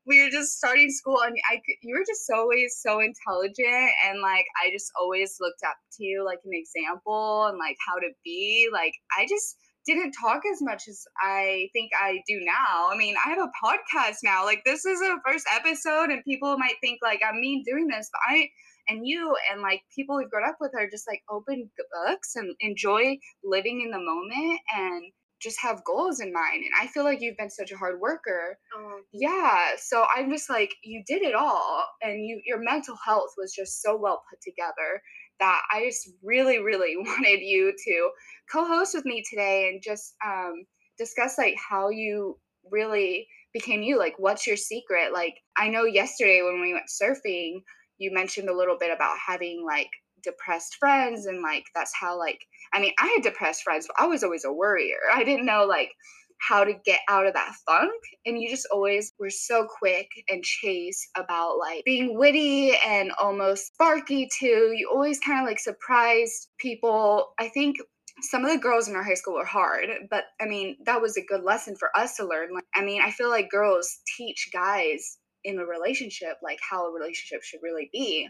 we 0.04 0.22
were 0.22 0.30
just 0.30 0.58
starting 0.58 0.90
school 0.90 1.22
and 1.22 1.34
I 1.50 1.60
you 1.82 1.94
were 1.94 2.04
just 2.06 2.28
always 2.34 2.78
so 2.80 3.00
intelligent 3.00 3.90
and 4.04 4.20
like 4.20 4.46
I 4.62 4.70
just 4.70 4.92
always 5.00 5.36
looked 5.40 5.62
up 5.66 5.76
to 5.96 6.04
you 6.04 6.24
like 6.26 6.40
an 6.44 6.52
example 6.52 7.46
and 7.46 7.58
like 7.58 7.76
how 7.86 7.96
to 7.96 8.08
be. 8.22 8.68
Like 8.70 8.92
I 9.18 9.26
just 9.26 9.56
didn't 9.88 10.12
talk 10.12 10.42
as 10.52 10.60
much 10.60 10.84
as 10.86 11.02
I 11.20 11.68
think 11.72 11.90
I 11.98 12.20
do 12.28 12.40
now. 12.42 12.88
I 12.92 12.96
mean, 12.96 13.14
I 13.24 13.30
have 13.30 13.38
a 13.38 13.50
podcast 13.64 14.18
now. 14.22 14.44
Like 14.44 14.62
this 14.64 14.84
is 14.84 15.00
a 15.00 15.16
first 15.26 15.46
episode 15.52 16.10
and 16.10 16.22
people 16.24 16.58
might 16.58 16.76
think 16.82 17.00
like 17.02 17.20
I'm 17.26 17.40
me 17.40 17.64
doing 17.66 17.88
this, 17.88 18.10
but 18.12 18.20
I 18.34 18.48
and 18.88 19.06
you 19.06 19.34
and 19.50 19.62
like 19.62 19.80
people 19.94 20.16
we've 20.16 20.30
grown 20.30 20.48
up 20.48 20.56
with 20.60 20.72
are 20.78 20.88
just 20.90 21.06
like 21.08 21.22
open 21.30 21.70
books 22.06 22.36
and 22.36 22.54
enjoy 22.60 23.16
living 23.42 23.82
in 23.82 23.90
the 23.90 23.98
moment 23.98 24.60
and 24.76 25.02
just 25.40 25.60
have 25.62 25.84
goals 25.84 26.20
in 26.20 26.32
mind. 26.32 26.64
And 26.64 26.74
I 26.80 26.88
feel 26.88 27.04
like 27.04 27.20
you've 27.20 27.36
been 27.36 27.50
such 27.50 27.70
a 27.70 27.76
hard 27.76 28.00
worker. 28.00 28.58
Oh, 28.76 29.00
Yeah. 29.12 29.76
So 29.78 30.04
I'm 30.14 30.30
just 30.30 30.50
like, 30.50 30.74
you 30.82 31.02
did 31.06 31.22
it 31.22 31.34
all. 31.34 31.86
And 32.02 32.26
you 32.26 32.42
your 32.44 32.60
mental 32.60 32.96
health 33.06 33.30
was 33.38 33.54
just 33.54 33.80
so 33.80 33.96
well 33.96 34.22
put 34.28 34.40
together 34.42 35.00
that 35.40 35.62
I 35.72 35.86
just 35.86 36.10
really, 36.22 36.58
really 36.58 36.96
wanted 36.98 37.40
you 37.40 37.72
to 37.86 38.10
co-host 38.52 38.94
with 38.94 39.04
me 39.04 39.22
today 39.28 39.68
and 39.68 39.82
just 39.82 40.14
um 40.24 40.64
discuss 40.98 41.38
like 41.38 41.56
how 41.56 41.90
you 41.90 42.38
really 42.70 43.26
became 43.52 43.82
you. 43.82 43.98
Like 43.98 44.14
what's 44.18 44.46
your 44.46 44.56
secret? 44.56 45.12
Like 45.12 45.34
I 45.56 45.68
know 45.68 45.84
yesterday 45.84 46.42
when 46.42 46.60
we 46.60 46.72
went 46.72 46.86
surfing, 46.88 47.62
you 47.98 48.12
mentioned 48.12 48.48
a 48.48 48.56
little 48.56 48.76
bit 48.78 48.92
about 48.94 49.16
having 49.26 49.64
like 49.66 49.90
depressed 50.22 50.76
friends 50.80 51.26
and 51.26 51.42
like 51.42 51.64
that's 51.74 51.92
how 51.98 52.18
like 52.18 52.40
I 52.72 52.80
mean, 52.80 52.92
I 52.98 53.06
had 53.06 53.22
depressed 53.22 53.62
friends, 53.62 53.86
but 53.86 54.02
I 54.02 54.06
was 54.06 54.22
always 54.22 54.44
a 54.44 54.52
worrier. 54.52 54.98
I 55.12 55.24
didn't 55.24 55.46
know 55.46 55.64
like 55.64 55.92
how 56.40 56.64
to 56.64 56.74
get 56.84 57.00
out 57.08 57.26
of 57.26 57.34
that 57.34 57.54
funk. 57.66 57.92
And 58.26 58.40
you 58.40 58.48
just 58.48 58.68
always 58.72 59.12
were 59.18 59.30
so 59.30 59.66
quick 59.66 60.08
and 60.28 60.44
chase 60.44 61.08
about 61.16 61.58
like 61.58 61.84
being 61.84 62.18
witty 62.18 62.76
and 62.76 63.12
almost 63.20 63.68
sparky 63.68 64.28
too. 64.38 64.72
You 64.76 64.90
always 64.92 65.18
kind 65.20 65.40
of 65.40 65.46
like 65.46 65.58
surprised 65.58 66.48
people. 66.58 67.34
I 67.38 67.48
think 67.48 67.76
some 68.22 68.44
of 68.44 68.50
the 68.50 68.58
girls 68.58 68.88
in 68.88 68.96
our 68.96 69.02
high 69.02 69.14
school 69.14 69.34
were 69.34 69.44
hard, 69.44 69.88
but 70.10 70.24
I 70.40 70.46
mean, 70.46 70.76
that 70.84 71.00
was 71.00 71.16
a 71.16 71.24
good 71.24 71.44
lesson 71.44 71.76
for 71.76 71.96
us 71.96 72.16
to 72.16 72.26
learn. 72.26 72.54
Like, 72.54 72.64
I 72.74 72.84
mean, 72.84 73.00
I 73.02 73.10
feel 73.10 73.30
like 73.30 73.50
girls 73.50 73.98
teach 74.16 74.50
guys 74.52 75.18
in 75.44 75.58
a 75.58 75.64
relationship 75.64 76.36
like 76.42 76.58
how 76.68 76.86
a 76.86 76.92
relationship 76.92 77.42
should 77.42 77.60
really 77.62 77.88
be. 77.92 78.28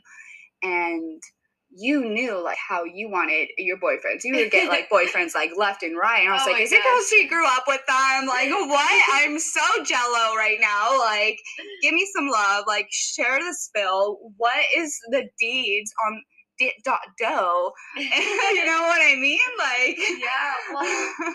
And 0.62 1.22
you 1.70 2.04
knew 2.04 2.42
like 2.42 2.56
how 2.56 2.84
you 2.84 3.10
wanted 3.10 3.48
your 3.58 3.76
boyfriends. 3.78 4.25
You 4.25 4.34
would 4.37 4.50
get 4.50 4.68
like 4.75 4.88
boyfriends 4.90 5.34
like 5.34 5.50
left 5.56 5.82
and 5.82 5.96
right. 5.96 6.20
And 6.20 6.30
I 6.30 6.34
was 6.34 6.42
Oh 6.46 6.52
like, 6.52 6.62
is 6.62 6.72
it 6.72 6.76
because 6.82 7.08
she 7.08 7.28
grew 7.28 7.46
up 7.46 7.64
with 7.66 7.84
them? 7.87 8.26
Like, 8.26 8.48
what? 8.50 9.02
I'm 9.12 9.38
so 9.38 9.60
jello 9.84 10.34
right 10.37 10.58
now. 10.60 10.98
Like, 10.98 11.38
give 11.82 11.94
me 11.94 12.06
some 12.14 12.28
love. 12.28 12.64
Like, 12.66 12.88
share 12.90 13.38
the 13.38 13.54
spill. 13.58 14.18
What 14.37 14.64
is 14.76 14.98
the 15.10 15.28
deeds 15.38 15.92
on 16.06 16.22
di- 16.58 16.75
dot 16.84 17.00
dough? 17.18 17.72
you 17.96 18.64
know 18.66 18.82
what 18.82 19.00
I 19.02 19.16
mean? 19.20 19.38
Like, 19.58 19.98
yeah. 19.98 20.52
Well, 20.75 21.34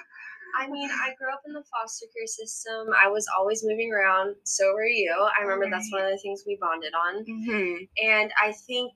I 0.55 0.67
mean, 0.69 0.89
I 0.91 1.13
grew 1.17 1.31
up 1.33 1.41
in 1.47 1.53
the 1.53 1.63
foster 1.71 2.05
care 2.15 2.27
system. 2.27 2.93
I 3.01 3.07
was 3.07 3.25
always 3.37 3.63
moving 3.63 3.91
around. 3.91 4.35
So 4.43 4.73
were 4.73 4.85
you. 4.85 5.11
I 5.39 5.43
remember 5.43 5.67
that's 5.69 5.91
one 5.91 6.03
of 6.03 6.11
the 6.11 6.17
things 6.17 6.43
we 6.45 6.57
bonded 6.61 6.93
on. 6.93 7.25
Mhm. 7.25 7.87
And 8.03 8.31
I 8.41 8.51
think 8.67 8.91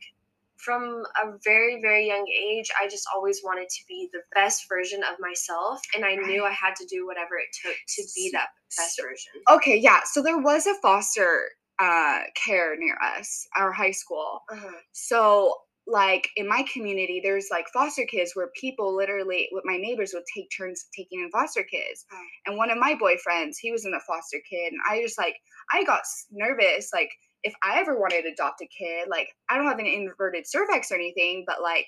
from 0.58 1.04
a 1.24 1.38
very, 1.44 1.80
very 1.82 2.08
young 2.08 2.26
age, 2.28 2.70
I 2.82 2.88
just 2.88 3.06
always 3.14 3.42
wanted 3.44 3.70
to 3.70 3.84
be 3.88 4.10
the 4.12 4.22
best 4.34 4.66
version 4.70 5.02
of 5.04 5.20
myself. 5.20 5.80
And 5.96 6.04
I 6.04 6.16
knew 6.16 6.44
I 6.44 6.52
had 6.52 6.76
to 6.78 6.86
do 6.86 7.06
whatever 7.06 7.36
it 7.38 7.48
took 7.64 7.76
to 7.96 8.04
be 8.16 8.30
that 8.34 8.48
best 8.78 9.00
version. 9.02 9.34
Okay, 9.50 9.78
yeah. 9.78 10.02
So 10.06 10.22
there 10.22 10.40
was 10.40 10.68
a 10.68 10.74
foster 10.82 11.50
uh, 11.80 12.22
care 12.36 12.76
near 12.78 12.98
us, 13.18 13.48
our 13.56 13.72
high 13.72 13.92
school. 13.92 14.42
Uh-huh. 14.52 14.72
So, 14.94 15.54
like 15.90 16.28
in 16.36 16.50
my 16.50 16.66
community, 16.74 17.22
there's 17.24 17.48
like 17.50 17.66
foster 17.74 18.04
kids 18.04 18.32
where 18.34 18.50
people 18.60 18.94
literally, 18.94 19.48
with 19.54 19.64
my 19.66 19.78
neighbors, 19.78 20.12
would 20.14 20.24
take 20.36 20.50
turns 20.56 20.86
taking 20.96 21.22
in 21.22 21.30
foster 21.32 21.64
kids. 21.64 22.06
Oh. 22.12 22.22
And 22.46 22.58
one 22.58 22.72
of 22.72 22.78
my 22.78 22.96
boyfriends, 22.96 23.56
he 23.62 23.72
was 23.72 23.86
in 23.86 23.94
a 23.94 24.00
foster 24.02 24.40
kid, 24.50 24.74
and 24.74 24.82
I 24.90 25.02
just 25.02 25.18
like, 25.18 25.36
I 25.72 25.84
got 25.84 26.02
nervous. 26.32 26.90
Like, 26.94 27.12
if 27.48 27.54
I 27.63 27.80
ever 27.80 28.00
wanted 28.00 28.24
to 28.24 28.30
adopt 28.30 28.62
a 28.62 28.68
kid, 28.68 29.08
like, 29.10 29.30
I 29.50 29.58
don't 29.58 29.68
have 29.68 29.80
an 29.80 29.86
inverted 29.86 30.48
cervix 30.48 30.92
or 30.92 30.96
anything, 30.96 31.44
but 31.48 31.62
like, 31.62 31.88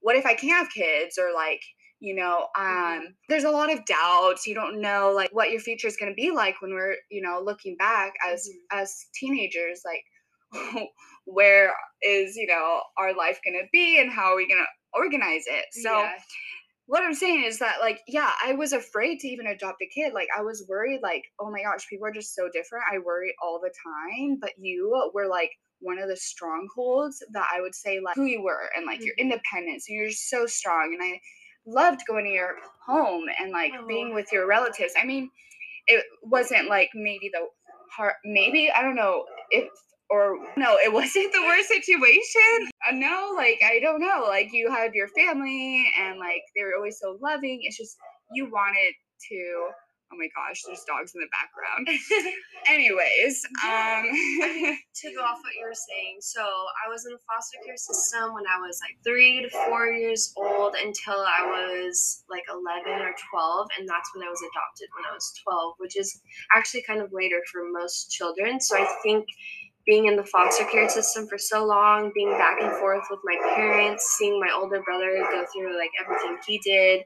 what 0.00 0.16
if 0.16 0.26
I 0.26 0.34
can't 0.34 0.58
have 0.64 0.70
kids 0.72 1.18
or 1.18 1.32
like, 1.34 1.60
you 2.00 2.14
know, 2.14 2.48
um, 2.58 3.00
Mhm. 3.00 3.16
there's 3.28 3.44
a 3.44 3.50
lot 3.50 3.72
of 3.72 3.84
doubts. 3.86 4.46
You 4.46 4.54
don't 4.54 4.80
know 4.80 5.12
like 5.12 5.30
what 5.32 5.50
your 5.50 5.60
future 5.60 5.86
is 5.88 5.96
going 5.96 6.12
to 6.12 6.14
be 6.16 6.30
like 6.30 6.60
when 6.60 6.72
we're, 6.74 6.96
you 7.10 7.22
know, 7.22 7.40
looking 7.42 7.76
back 7.76 8.12
as 8.26 8.46
Mhm. 8.46 8.68
as 8.70 9.06
teenagers. 9.14 9.82
Like, 9.84 10.02
where 11.24 11.74
is 12.02 12.36
you 12.36 12.46
know 12.46 12.82
our 12.98 13.14
life 13.14 13.40
going 13.44 13.60
to 13.60 13.66
be 13.72 14.00
and 14.00 14.10
how 14.12 14.32
are 14.32 14.36
we 14.36 14.46
going 14.48 14.60
to 14.64 14.98
organize 14.98 15.44
it 15.46 15.66
so 15.72 15.90
Yeah. 15.92 16.18
What 16.86 17.02
i'm 17.02 17.14
saying 17.14 17.44
is 17.44 17.58
that 17.58 17.76
like 17.80 18.00
yeah 18.06 18.32
i 18.44 18.52
was 18.52 18.72
afraid 18.72 19.18
to 19.20 19.28
even 19.28 19.46
adopt 19.48 19.82
a 19.82 19.86
kid 19.86 20.12
like 20.14 20.28
i 20.36 20.40
was 20.42 20.64
worried 20.68 21.00
like 21.02 21.24
oh 21.40 21.50
my 21.50 21.62
gosh 21.62 21.86
people 21.88 22.06
are 22.06 22.12
just 22.12 22.34
so 22.34 22.48
different 22.52 22.84
i 22.92 22.98
worry 22.98 23.34
all 23.42 23.60
the 23.60 23.72
time 23.84 24.38
but 24.40 24.52
you 24.58 24.90
were 25.12 25.26
like 25.26 25.50
one 25.80 25.98
of 25.98 26.08
the 26.08 26.16
strongholds 26.16 27.22
that 27.32 27.46
i 27.52 27.60
would 27.60 27.74
say 27.74 28.00
like 28.04 28.14
who 28.14 28.24
you 28.24 28.42
were 28.42 28.70
and 28.76 28.86
like 28.86 29.04
your 29.04 29.14
Mhm. 29.16 29.18
independence 29.18 29.88
and 29.88 29.96
you're 29.98 30.08
just 30.08 30.30
so 30.30 30.46
strong 30.46 30.94
and 30.98 31.02
i 31.02 31.20
loved 31.66 32.00
going 32.06 32.24
to 32.24 32.30
your 32.30 32.56
home 32.84 33.24
and 33.40 33.50
like 33.50 33.72
being 33.88 34.10
Oh. 34.12 34.14
with 34.14 34.32
your 34.32 34.46
relatives 34.46 34.94
i 34.96 35.04
mean 35.04 35.30
it 35.88 36.04
wasn't 36.22 36.68
like 36.68 36.90
maybe 36.94 37.28
the 37.32 37.46
hard 37.90 38.14
maybe 38.24 38.70
i 38.70 38.82
don't 38.82 38.94
know 38.96 39.24
if 39.50 39.68
or 40.10 40.38
no 40.56 40.76
it 40.84 40.92
wasn't 40.92 41.32
the 41.32 41.42
worst 41.42 41.68
situation. 41.68 42.70
Uh, 42.88 42.92
no 42.92 43.32
like 43.36 43.58
i 43.64 43.78
don't 43.80 44.00
know 44.00 44.24
like 44.28 44.48
you 44.52 44.70
had 44.70 44.94
your 44.94 45.08
family 45.08 45.90
and 46.00 46.18
like 46.18 46.42
they 46.54 46.62
were 46.62 46.74
always 46.76 46.98
so 47.00 47.18
loving. 47.20 47.60
It's 47.62 47.76
just 47.76 47.96
you 48.32 48.46
wanted 48.50 48.94
to 49.28 49.70
oh 50.12 50.16
my 50.16 50.28
gosh 50.36 50.62
there's 50.66 50.84
dogs 50.86 51.12
in 51.14 51.20
the 51.20 51.28
background. 51.34 51.88
Anyways 52.68 53.42
um 53.64 54.04
to 55.02 55.12
go 55.14 55.22
off 55.22 55.42
what 55.42 55.54
you 55.58 55.66
were 55.66 55.74
saying, 55.74 56.18
so 56.20 56.42
I 56.42 56.88
was 56.88 57.06
in 57.06 57.12
the 57.12 57.18
foster 57.26 57.58
care 57.64 57.76
system 57.76 58.34
when 58.34 58.44
I 58.46 58.60
was 58.60 58.78
like 58.82 58.96
three 59.02 59.42
to 59.42 59.50
four 59.66 59.86
years 59.86 60.32
old 60.36 60.74
until 60.74 61.20
I 61.20 61.42
was 61.42 62.24
like 62.30 62.44
11 62.48 63.02
or 63.02 63.14
12, 63.30 63.68
and 63.78 63.88
that's 63.88 64.10
when 64.14 64.26
I 64.26 64.30
was 64.30 64.40
adopted 64.40 64.88
when 64.94 65.04
I 65.10 65.14
was 65.14 65.32
12, 65.42 65.74
which 65.78 65.96
is 65.98 66.20
actually 66.54 66.82
kind 66.82 67.00
of 67.00 67.12
later 67.12 67.42
for 67.50 67.62
most 67.70 68.10
children. 68.10 68.60
So 68.60 68.76
I 68.76 68.86
think 69.02 69.26
being 69.86 70.06
in 70.06 70.16
the 70.16 70.24
foster 70.24 70.64
care 70.64 70.88
system 70.88 71.28
for 71.28 71.38
so 71.38 71.64
long, 71.64 72.10
being 72.14 72.30
back 72.32 72.58
and 72.60 72.72
forth 72.78 73.04
with 73.08 73.20
my 73.24 73.38
parents, 73.54 74.16
seeing 74.18 74.40
my 74.40 74.50
older 74.52 74.82
brother 74.82 75.12
go 75.30 75.44
through 75.54 75.78
like 75.78 75.90
everything 76.00 76.36
he 76.46 76.58
did, 76.58 77.02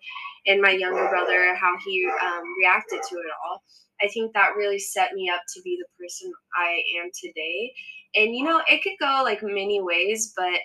and 0.46 0.62
my 0.62 0.70
younger 0.70 1.08
brother, 1.08 1.54
how 1.54 1.76
he 1.84 2.08
um, 2.24 2.42
reacted 2.58 3.00
to 3.08 3.16
it 3.16 3.32
all. 3.44 3.62
I 4.02 4.08
think 4.08 4.32
that 4.32 4.56
really 4.56 4.78
set 4.78 5.12
me 5.12 5.28
up 5.28 5.42
to 5.54 5.60
be 5.62 5.78
the 5.78 6.02
person 6.02 6.32
I 6.56 6.80
am 6.98 7.10
today. 7.22 7.72
And 8.16 8.34
you 8.34 8.44
know, 8.44 8.62
it 8.68 8.82
could 8.82 8.96
go 8.98 9.20
like 9.22 9.40
many 9.42 9.82
ways, 9.82 10.32
but 10.34 10.58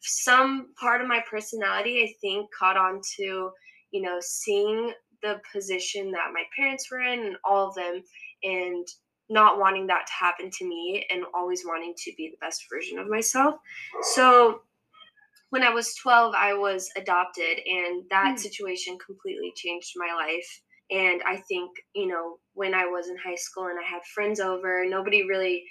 some 0.00 0.68
part 0.80 1.00
of 1.00 1.08
my 1.08 1.22
personality, 1.28 2.02
I 2.02 2.14
think, 2.20 2.48
caught 2.56 2.76
on 2.76 3.00
to, 3.16 3.50
you 3.90 4.02
know, 4.02 4.18
seeing 4.20 4.92
the 5.22 5.40
position 5.52 6.12
that 6.12 6.32
my 6.32 6.44
parents 6.56 6.88
were 6.90 7.00
in 7.00 7.18
and 7.18 7.36
all 7.44 7.68
of 7.68 7.74
them, 7.74 8.00
and 8.44 8.86
not 9.28 9.58
wanting 9.58 9.86
that 9.88 10.06
to 10.06 10.12
happen 10.12 10.50
to 10.50 10.64
me 10.66 11.06
and 11.10 11.24
always 11.34 11.64
wanting 11.66 11.94
to 11.96 12.12
be 12.16 12.30
the 12.30 12.38
best 12.46 12.64
version 12.72 12.98
of 12.98 13.08
myself. 13.08 13.56
So 14.14 14.62
when 15.50 15.62
I 15.62 15.70
was 15.70 15.94
12, 15.94 16.34
I 16.36 16.54
was 16.54 16.90
adopted, 16.96 17.60
and 17.66 18.04
that 18.10 18.34
Hmm. 18.34 18.36
situation 18.38 18.98
completely 18.98 19.52
changed 19.56 19.92
my 19.96 20.12
life. 20.14 20.62
And 20.90 21.22
I 21.24 21.38
think, 21.48 21.70
you 21.94 22.06
know, 22.06 22.38
when 22.54 22.74
I 22.74 22.86
was 22.86 23.08
in 23.08 23.16
high 23.16 23.36
school 23.36 23.66
and 23.66 23.78
I 23.78 23.86
had 23.86 24.04
friends 24.14 24.40
over, 24.40 24.84
nobody 24.86 25.26
really 25.26 25.64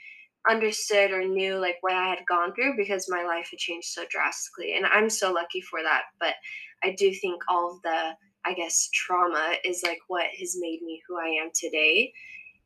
understood 0.50 1.12
or 1.12 1.28
knew 1.28 1.58
like 1.58 1.78
what 1.82 1.94
I 1.94 2.10
had 2.10 2.26
gone 2.28 2.54
through 2.54 2.78
because 2.78 3.10
my 3.10 3.24
life 3.24 3.50
had 3.52 3.60
changed 3.60 3.90
so 3.90 4.06
drastically. 4.10 4.76
And 4.76 4.86
I'm 4.86 5.10
so 5.10 5.34
lucky 5.34 5.62
for 5.62 5.82
that. 5.84 6.04
But 6.20 6.36
I 6.84 6.94
do 6.98 7.14
think 7.14 7.42
all 7.50 7.76
of 7.76 7.82
the, 7.82 8.16
I 8.46 8.54
guess, 8.54 8.90
trauma 8.94 9.56
is 9.66 9.84
like 9.84 10.00
what 10.08 10.28
has 10.40 10.56
made 10.60 10.82
me 10.82 11.02
who 11.08 11.20
I 11.20 11.30
am 11.44 11.50
today. 11.54 12.14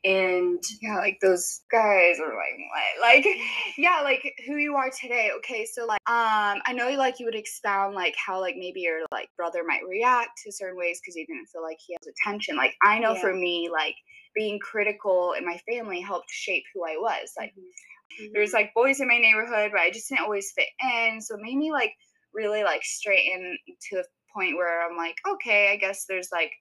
And 0.03 0.63
yeah 0.81 0.97
like 0.97 1.19
those 1.21 1.61
guys 1.71 2.19
are 2.19 2.33
like 2.33 2.57
what? 2.71 3.01
Like 3.01 3.25
yeah 3.77 4.01
like 4.03 4.33
who 4.47 4.55
you 4.57 4.75
are 4.75 4.89
today. 4.89 5.29
Okay 5.37 5.63
so 5.71 5.85
like 5.85 5.99
um 6.07 6.59
i 6.65 6.73
know 6.73 6.89
like 6.97 7.19
you 7.19 7.25
would 7.25 7.35
expound 7.35 7.93
like 7.93 8.15
how 8.15 8.39
like 8.39 8.55
maybe 8.57 8.81
your 8.81 9.01
like 9.11 9.29
brother 9.37 9.61
might 9.65 9.81
react 9.87 10.31
to 10.43 10.51
certain 10.51 10.75
ways 10.77 10.99
because 10.99 11.15
he 11.15 11.25
didn't 11.25 11.45
feel 11.47 11.61
like 11.61 11.77
he 11.85 11.95
has 12.01 12.07
attention. 12.13 12.57
Like 12.57 12.73
i 12.83 12.97
know 12.97 13.15
for 13.15 13.33
me 13.33 13.69
like 13.71 13.93
being 14.33 14.59
critical 14.59 15.33
in 15.37 15.45
my 15.45 15.59
family 15.69 16.01
helped 16.01 16.31
shape 16.31 16.63
who 16.73 16.83
i 16.83 16.95
was. 16.97 17.33
Like 17.37 17.53
Mhm. 18.19 18.31
there's 18.33 18.53
like 18.53 18.73
boys 18.73 18.99
in 19.01 19.07
my 19.07 19.19
neighborhood 19.19 19.71
but 19.71 19.81
i 19.81 19.91
just 19.91 20.09
didn't 20.09 20.23
always 20.23 20.51
fit 20.51 20.67
in. 20.81 21.21
So 21.21 21.35
it 21.35 21.41
made 21.41 21.57
me 21.57 21.71
like 21.71 21.93
really 22.33 22.63
like 22.63 22.83
straighten 22.83 23.55
to 23.89 23.97
the 23.97 24.05
point 24.33 24.55
where 24.57 24.81
i'm 24.89 24.97
like 24.97 25.15
okay 25.29 25.71
i 25.71 25.75
guess 25.75 26.05
there's 26.05 26.29
like 26.31 26.51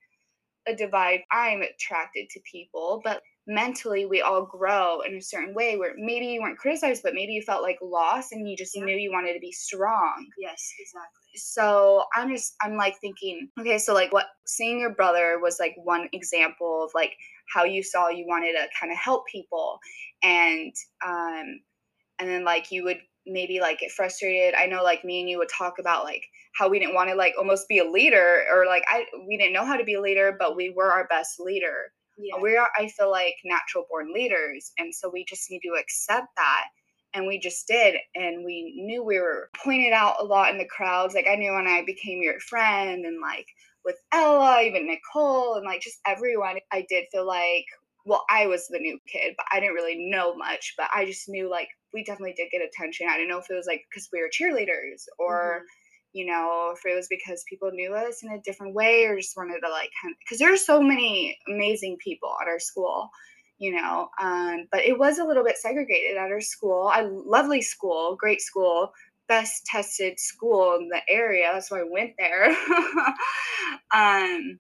a 0.67 0.75
divide. 0.75 1.23
I'm 1.31 1.63
attracted 1.63 2.29
to 2.31 2.41
people. 2.51 3.01
But 3.03 3.23
mentally 3.47 4.05
we 4.07 4.21
all 4.21 4.45
grow 4.45 5.01
in 5.01 5.15
a 5.15 5.21
certain 5.21 5.55
way 5.55 5.77
where 5.77 5.95
maybe 5.97 6.27
you 6.27 6.41
weren't 6.41 6.59
criticized 6.59 7.03
but 7.03 7.15
maybe 7.15 7.33
you 7.33 7.43
felt 7.43 7.63
like 7.63 7.79
lost 7.83 8.33
and 8.33 8.49
you 8.49 8.57
just 8.57 8.77
Yeah. 8.77 8.85
knew 8.85 8.97
you 8.97 9.11
wanted 9.11 9.33
to 9.35 9.41
be 9.41 9.53
strong 9.53 10.27
Yes, 10.39 10.73
exactly. 10.79 11.33
so 11.37 12.05
i'm 12.15 12.31
just 12.31 12.55
i'm 12.63 12.77
like 12.77 12.99
thinking 13.01 13.49
okay 13.59 13.79
so 13.79 13.95
like 13.95 14.13
what 14.13 14.27
seeing 14.47 14.79
your 14.79 14.95
brother 14.95 15.39
was 15.41 15.59
like 15.59 15.75
one 15.83 16.09
example 16.13 16.85
of 16.85 16.91
like 16.95 17.13
how 17.53 17.65
you 17.65 17.83
saw 17.83 18.09
you 18.09 18.27
wanted 18.29 18.53
to 18.53 18.69
kind 18.79 18.93
of 18.93 18.99
help 18.99 19.27
people 19.27 19.79
and 20.23 20.73
um 21.05 21.61
and 22.19 22.29
then 22.29 22.45
like 22.45 22.71
you 22.71 22.85
would 22.85 22.99
maybe 23.27 23.61
like 23.61 23.79
get 23.81 23.91
frustrated 23.91 24.55
i 24.55 24.67
know 24.67 24.83
like 24.83 25.05
me 25.05 25.21
and 25.21 25.29
you 25.29 25.39
would 25.39 25.49
talk 25.49 25.79
about 25.79 26.05
like 26.05 26.23
how 26.57 26.69
we 26.69 26.79
didn't 26.79 26.95
want 26.95 27.09
to 27.09 27.15
like 27.15 27.35
almost 27.39 27.69
be 27.69 27.79
a 27.79 27.85
leader 27.91 28.45
or 28.53 28.67
like 28.67 28.83
i 28.89 29.05
we 29.27 29.37
didn't 29.37 29.53
know 29.53 29.65
how 29.65 29.77
to 29.77 29.85
be 29.85 29.95
a 29.95 30.01
leader 30.01 30.37
but 30.39 30.57
we 30.57 30.71
were 30.71 30.93
our 30.93 31.07
best 31.09 31.39
leader 31.41 31.93
Yeah. 32.23 32.41
we 32.41 32.57
are 32.57 32.69
i 32.77 32.89
feel 32.89 33.11
like 33.11 33.37
natural 33.45 33.87
born 33.89 34.13
leaders 34.13 34.73
and 34.79 34.95
so 34.95 35.09
we 35.09 35.25
just 35.25 35.51
need 35.51 35.61
to 35.61 35.79
accept 35.81 36.29
that 36.37 36.65
and 37.15 37.27
we 37.27 37.39
just 37.39 37.67
did 37.67 37.97
and 38.15 38.45
we 38.45 38.75
knew 38.85 39.03
we 39.03 39.19
were 39.19 39.51
pointed 39.65 39.93
out 39.93 40.17
a 40.21 40.25
lot 40.25 40.51
in 40.51 40.59
the 40.59 40.65
crowds 40.65 41.15
like 41.15 41.27
i 41.29 41.35
knew 41.35 41.53
when 41.53 41.67
i 41.67 41.83
became 41.85 42.23
your 42.23 42.39
friend 42.41 43.05
and 43.05 43.21
like 43.21 43.47
with 43.85 43.97
ella 44.13 44.63
even 44.63 44.87
nicole 44.87 45.55
and 45.55 45.65
like 45.65 45.81
just 45.81 45.99
everyone 46.07 46.57
i 46.73 46.85
did 46.89 47.05
feel 47.11 47.27
like 47.27 47.65
well 48.05 48.25
i 48.31 48.47
was 48.47 48.67
the 48.69 48.79
new 48.79 48.99
kid 49.07 49.35
but 49.37 49.47
i 49.53 49.61
didn't 49.61 49.75
really 49.75 50.11
know 50.11 50.35
much 50.35 50.75
but 50.77 50.89
i 50.95 51.05
just 51.05 51.29
knew 51.29 51.51
like 51.51 51.69
we 51.93 52.05
definitely 52.05 52.35
did 52.37 52.51
get 52.51 52.63
attention 52.63 53.09
i 53.09 53.17
didn't 53.17 53.29
know 53.29 53.39
if 53.39 53.51
it 53.51 53.55
was 53.55 53.67
like 53.67 53.83
because 53.91 54.09
we 54.13 54.21
were 54.21 54.29
cheerleaders 54.29 55.05
or 55.19 55.57
mm-hmm. 55.57 55.65
You 56.13 56.27
know, 56.27 56.75
if 56.75 56.81
it 56.85 56.97
was 56.97 57.07
because 57.09 57.45
people 57.49 57.71
knew 57.71 57.95
us 57.95 58.23
in 58.23 58.33
a 58.33 58.41
different 58.41 58.75
way 58.75 59.05
or 59.05 59.17
just 59.17 59.37
wanted 59.37 59.61
to 59.61 59.71
like 59.71 59.91
kind 60.03 60.15
because 60.21 60.39
there 60.39 60.53
are 60.53 60.57
so 60.57 60.81
many 60.81 61.37
amazing 61.49 61.97
people 62.03 62.35
at 62.43 62.49
our 62.49 62.59
school, 62.59 63.09
you 63.59 63.73
know. 63.75 64.09
Um, 64.21 64.67
but 64.73 64.81
it 64.81 64.99
was 64.99 65.19
a 65.19 65.25
little 65.25 65.45
bit 65.45 65.57
segregated 65.57 66.17
at 66.17 66.31
our 66.31 66.41
school. 66.41 66.91
A 66.95 67.03
lovely 67.03 67.63
school, 67.63 68.17
great 68.19 68.41
school, 68.41 68.93
best 69.29 69.65
tested 69.67 70.19
school 70.19 70.77
in 70.81 70.89
the 70.89 71.01
area. 71.09 71.51
That's 71.53 71.71
why 71.71 71.81
I 71.81 71.85
went 71.89 72.15
there. 72.19 72.51
um, 73.95 74.59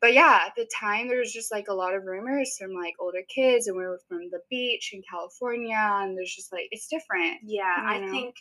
but 0.00 0.12
yeah, 0.12 0.40
at 0.46 0.52
the 0.56 0.68
time 0.74 1.08
there 1.08 1.20
was 1.20 1.32
just 1.32 1.52
like 1.52 1.68
a 1.68 1.74
lot 1.74 1.94
of 1.94 2.04
rumors 2.04 2.56
from 2.58 2.74
like 2.74 2.94
older 3.00 3.22
kids, 3.32 3.68
and 3.68 3.76
we 3.76 3.84
were 3.84 4.00
from 4.08 4.28
the 4.30 4.40
beach 4.50 4.90
in 4.92 5.02
California, 5.08 5.78
and 5.78 6.16
there's 6.16 6.34
just 6.34 6.52
like 6.52 6.68
it's 6.72 6.88
different. 6.88 7.38
Yeah, 7.44 7.76
I 7.78 7.98
you 7.98 8.06
know? 8.06 8.12
think 8.12 8.34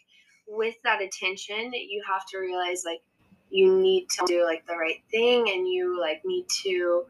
with 0.48 0.76
that 0.84 1.02
attention, 1.02 1.72
you 1.74 2.04
have 2.08 2.26
to 2.28 2.40
realize 2.40 2.84
like 2.86 3.02
you 3.50 3.78
need 3.80 4.08
to 4.10 4.26
do 4.28 4.44
like 4.44 4.66
the 4.68 4.76
right 4.76 5.02
thing 5.12 5.50
and 5.50 5.68
you 5.68 6.00
like 6.00 6.22
need 6.26 6.46
to 6.64 7.06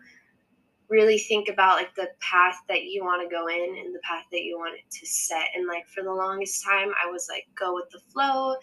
really 0.90 1.18
think 1.18 1.50
about 1.50 1.78
like 1.78 1.96
the 1.96 2.10
path 2.22 2.58
that 2.68 2.84
you 2.84 3.04
want 3.04 3.28
to 3.28 3.34
go 3.34 3.48
in 3.48 3.78
and 3.84 3.96
the 3.96 4.00
path 4.04 4.24
that 4.32 4.44
you 4.44 4.58
want 4.58 4.76
it 4.76 4.92
to 4.92 5.06
set. 5.06 5.48
And 5.56 5.68
like 5.68 5.88
for 5.88 6.04
the 6.04 6.14
longest 6.14 6.64
time 6.64 6.92
I 7.04 7.10
was 7.10 7.28
like 7.30 7.46
go 7.58 7.74
with 7.74 7.90
the 7.92 8.00
flow 8.12 8.56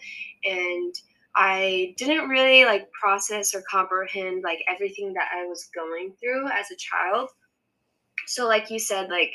and 0.45 0.93
I 1.35 1.95
didn't 1.97 2.29
really 2.29 2.63
like 2.63 2.89
process 2.91 3.55
or 3.55 3.63
comprehend 3.69 4.43
like 4.43 4.59
everything 4.73 5.13
that 5.13 5.29
I 5.35 5.45
was 5.45 5.69
going 5.75 6.13
through 6.19 6.47
as 6.47 6.71
a 6.71 6.75
child. 6.77 7.29
So 8.27 8.47
like 8.47 8.69
you 8.69 8.79
said 8.79 9.09
like 9.09 9.33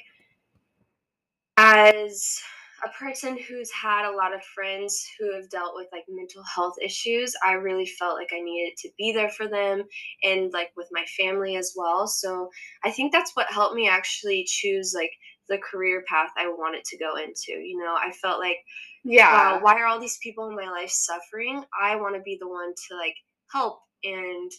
as 1.57 2.40
a 2.85 2.90
person 2.90 3.38
who's 3.38 3.70
had 3.70 4.08
a 4.08 4.16
lot 4.16 4.35
of 4.35 4.42
friends 4.44 5.04
who 5.18 5.35
have 5.35 5.50
dealt 5.50 5.75
with 5.75 5.88
like 5.92 6.04
mental 6.08 6.42
health 6.44 6.75
issues, 6.82 7.35
I 7.44 7.52
really 7.52 7.87
felt 7.87 8.16
like 8.16 8.30
I 8.32 8.40
needed 8.40 8.76
to 8.78 8.90
be 8.97 9.12
there 9.12 9.30
for 9.30 9.49
them 9.49 9.85
and 10.23 10.52
like 10.52 10.70
with 10.76 10.88
my 10.92 11.04
family 11.16 11.56
as 11.56 11.75
well. 11.76 12.06
So 12.06 12.50
I 12.85 12.90
think 12.90 13.12
that's 13.12 13.35
what 13.35 13.50
helped 13.52 13.75
me 13.75 13.88
actually 13.88 14.44
choose 14.47 14.92
like 14.94 15.12
the 15.49 15.58
career 15.58 16.04
path 16.08 16.30
I 16.37 16.49
wanted 16.49 16.85
to 16.85 16.99
go 16.99 17.16
into. 17.16 17.52
You 17.52 17.78
know, 17.78 17.97
I 17.99 18.12
felt 18.12 18.38
like, 18.40 18.58
Yeah. 19.04 19.30
wow, 19.32 19.61
why 19.61 19.75
are 19.80 19.87
all 19.87 20.00
these 20.00 20.18
people 20.23 20.49
in 20.49 20.56
my 20.56 20.68
life 20.70 20.90
suffering? 20.90 21.64
I 21.80 21.97
want 21.97 22.14
to 22.16 22.23
be 22.23 22.37
the 22.40 22.49
one 22.49 22.73
to 22.88 22.96
like 22.96 23.14
help 23.53 23.81
and, 24.05 24.50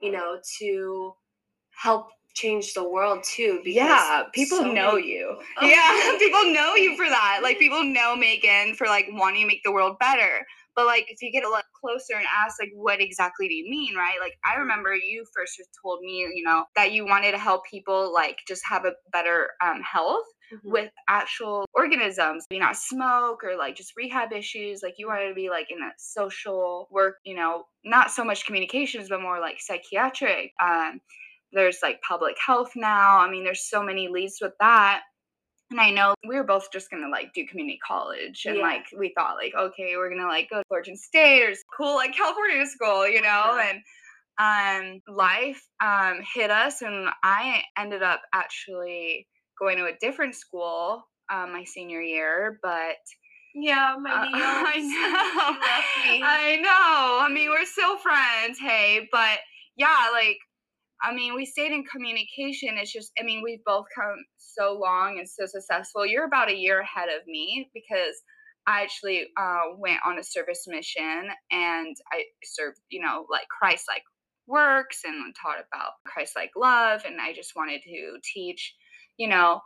you 0.00 0.12
know, 0.12 0.38
to 0.60 1.14
help 1.70 2.08
change 2.36 2.74
the 2.74 2.88
world 2.88 3.24
too. 3.24 3.60
Because 3.64 3.76
yeah, 3.76 4.24
people 4.32 4.58
so 4.58 4.72
know 4.72 4.92
many 4.92 5.08
you. 5.08 5.36
Oh, 5.58 5.66
Yeah, 5.66 6.18
people 6.18 6.44
know 6.52 6.74
you 6.74 6.96
for 6.96 7.08
that. 7.08 7.40
Like 7.42 7.58
people 7.58 7.82
know 7.84 8.14
Megan 8.16 8.74
for 8.74 8.86
like 8.86 9.06
wanting 9.10 9.42
to 9.42 9.46
make 9.48 9.62
the 9.64 9.72
world 9.72 9.96
better. 9.98 10.46
But 10.74 10.86
like 10.86 11.06
if 11.08 11.22
you 11.22 11.32
get 11.32 11.44
a 11.44 11.48
lot 11.48 11.64
closer 11.80 12.14
and 12.16 12.26
ask 12.30 12.60
like 12.60 12.70
what 12.74 13.00
exactly 13.00 13.48
do 13.48 13.54
you 13.54 13.68
mean, 13.70 13.96
right? 13.96 14.18
Like 14.20 14.34
I 14.44 14.56
remember 14.56 14.94
you 14.94 15.24
first 15.34 15.58
told 15.82 16.00
me, 16.02 16.18
you 16.34 16.42
know, 16.44 16.66
that 16.76 16.92
you 16.92 17.06
wanted 17.06 17.32
to 17.32 17.38
help 17.38 17.62
people 17.70 18.12
like 18.12 18.38
just 18.46 18.62
have 18.68 18.84
a 18.84 18.92
better 19.12 19.50
um, 19.64 19.82
health 19.82 20.24
Mhm. 20.52 20.60
with 20.70 20.92
actual 21.08 21.64
organisms, 21.74 22.46
maybe 22.50 22.60
not 22.60 22.76
smoke 22.76 23.42
or 23.42 23.56
like 23.56 23.74
just 23.74 23.94
rehab 23.96 24.32
issues. 24.32 24.80
Like 24.82 24.94
you 24.96 25.08
wanted 25.08 25.28
to 25.28 25.34
be 25.34 25.50
like 25.50 25.72
in 25.72 25.82
a 25.82 25.90
social 25.98 26.86
work, 26.92 27.16
you 27.24 27.34
know, 27.34 27.64
not 27.84 28.12
so 28.12 28.22
much 28.24 28.46
communications, 28.46 29.08
but 29.08 29.20
more 29.20 29.40
like 29.40 29.56
psychiatric. 29.60 30.52
Um, 30.62 31.00
there's 31.52 31.78
like 31.82 32.00
public 32.02 32.36
health 32.44 32.72
now. 32.76 33.18
I 33.18 33.30
mean, 33.30 33.44
there's 33.44 33.68
so 33.68 33.82
many 33.82 34.08
leads 34.08 34.38
with 34.40 34.52
that. 34.60 35.02
And 35.70 35.80
I 35.80 35.90
know 35.90 36.14
we 36.26 36.36
were 36.36 36.44
both 36.44 36.70
just 36.72 36.90
gonna 36.90 37.08
like 37.08 37.32
do 37.34 37.46
community 37.46 37.78
college, 37.86 38.44
and 38.46 38.56
Yeah. 38.56 38.62
like 38.62 38.86
we 38.96 39.12
thought 39.16 39.36
like, 39.36 39.54
okay, 39.54 39.96
we're 39.96 40.10
gonna 40.10 40.28
like 40.28 40.48
go 40.50 40.58
to 40.58 40.64
Oregon 40.70 40.96
State 40.96 41.42
or 41.42 41.54
cool 41.76 41.96
like 41.96 42.14
California 42.14 42.64
school, 42.66 43.08
you 43.08 43.20
know. 43.20 43.58
Yeah. 43.58 43.72
And 43.72 43.82
um, 44.38 45.14
life 45.16 45.62
um 45.82 46.20
hit 46.34 46.50
us, 46.50 46.82
and 46.82 47.08
I 47.24 47.64
ended 47.76 48.02
up 48.02 48.22
actually 48.32 49.26
going 49.58 49.78
to 49.78 49.86
a 49.86 49.96
different 50.00 50.34
school 50.36 51.02
um, 51.32 51.52
my 51.52 51.64
senior 51.64 52.00
year, 52.00 52.60
but 52.62 52.96
Yeah, 53.54 53.96
my 53.98 54.10
uh. 54.10 54.26
I 54.34 54.78
know. 54.78 55.48
You 55.48 55.60
left 55.60 56.06
me. 56.06 56.22
I 56.22 56.56
know. 56.60 57.18
I 57.24 57.28
mean, 57.32 57.50
we're 57.50 57.64
still 57.64 57.96
friends, 57.98 58.58
hey, 58.60 59.08
but 59.10 59.38
yeah, 59.76 60.10
like, 60.12 60.38
I 61.02 61.14
mean, 61.14 61.34
we 61.34 61.44
stayed 61.44 61.72
in 61.72 61.84
communication. 61.84 62.76
It's 62.78 62.92
just, 62.92 63.12
I 63.18 63.22
mean, 63.22 63.42
we've 63.42 63.64
both 63.64 63.86
come 63.94 64.16
so 64.38 64.78
long 64.80 65.18
and 65.18 65.28
so 65.28 65.46
successful. 65.46 66.06
You're 66.06 66.24
about 66.24 66.50
a 66.50 66.56
year 66.56 66.80
ahead 66.80 67.08
of 67.08 67.26
me 67.26 67.70
because 67.74 68.14
I 68.66 68.82
actually 68.82 69.28
uh, 69.36 69.76
went 69.76 70.00
on 70.04 70.18
a 70.18 70.24
service 70.24 70.64
mission 70.66 71.28
and 71.52 71.96
I 72.12 72.24
served, 72.42 72.78
you 72.90 73.00
know, 73.00 73.26
like 73.30 73.46
Christ 73.48 73.84
like 73.88 74.02
works 74.46 75.02
and 75.04 75.34
taught 75.40 75.58
about 75.58 75.92
Christ 76.04 76.32
like 76.34 76.50
love. 76.56 77.02
And 77.06 77.20
I 77.20 77.32
just 77.32 77.52
wanted 77.54 77.82
to 77.82 78.18
teach, 78.34 78.74
you 79.18 79.28
know, 79.28 79.60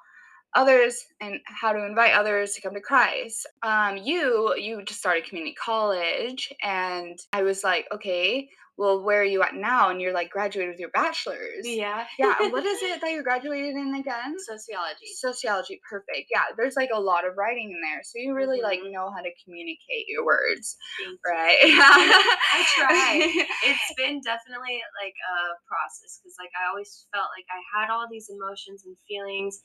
others 0.54 1.04
and 1.20 1.40
how 1.44 1.72
to 1.72 1.84
invite 1.84 2.14
others 2.14 2.54
to 2.54 2.60
come 2.60 2.74
to 2.74 2.80
Christ. 2.80 3.46
Um, 3.62 3.96
you 3.96 4.54
you 4.56 4.82
just 4.84 5.00
started 5.00 5.24
community 5.24 5.54
college, 5.54 6.52
and 6.62 7.18
I 7.32 7.42
was 7.42 7.62
like, 7.64 7.86
okay, 7.92 8.48
well, 8.78 9.02
where 9.02 9.20
are 9.20 9.24
you 9.24 9.42
at 9.42 9.54
now? 9.54 9.90
And 9.90 10.00
you're 10.00 10.14
like 10.14 10.30
graduated 10.30 10.72
with 10.72 10.80
your 10.80 10.88
bachelor's. 10.94 11.68
Yeah. 11.68 12.06
Yeah. 12.18 12.32
What 12.48 12.64
is 12.64 12.78
it 12.82 13.00
that 13.02 13.12
you 13.12 13.22
graduated 13.22 13.76
in 13.76 13.94
again? 13.94 14.36
Sociology. 14.38 15.04
Sociology. 15.20 15.78
Perfect. 15.88 16.32
Yeah. 16.32 16.44
There's 16.56 16.76
like 16.76 16.88
a 16.94 16.98
lot 16.98 17.26
of 17.28 17.36
writing 17.36 17.70
in 17.72 17.80
there, 17.82 18.00
so 18.02 18.12
you 18.16 18.32
really 18.32 18.62
like 18.62 18.80
Mhm. 18.80 18.92
know 18.92 19.10
how 19.14 19.20
to 19.20 19.28
communicate 19.44 20.08
your 20.08 20.24
words, 20.24 20.78
Thank 21.04 21.10
you. 21.12 21.30
right? 21.30 21.58
I 21.60 22.64
try. 22.74 23.44
It's 23.68 23.94
been 23.98 24.20
definitely 24.24 24.80
like 24.96 25.12
a 25.12 25.38
process 25.68 26.16
because 26.22 26.36
like 26.40 26.50
I 26.56 26.70
always 26.70 27.04
felt 27.12 27.28
like 27.36 27.44
I 27.52 27.60
had 27.76 27.90
all 27.92 28.06
these 28.10 28.30
emotions 28.30 28.84
and 28.86 28.96
feelings 29.06 29.60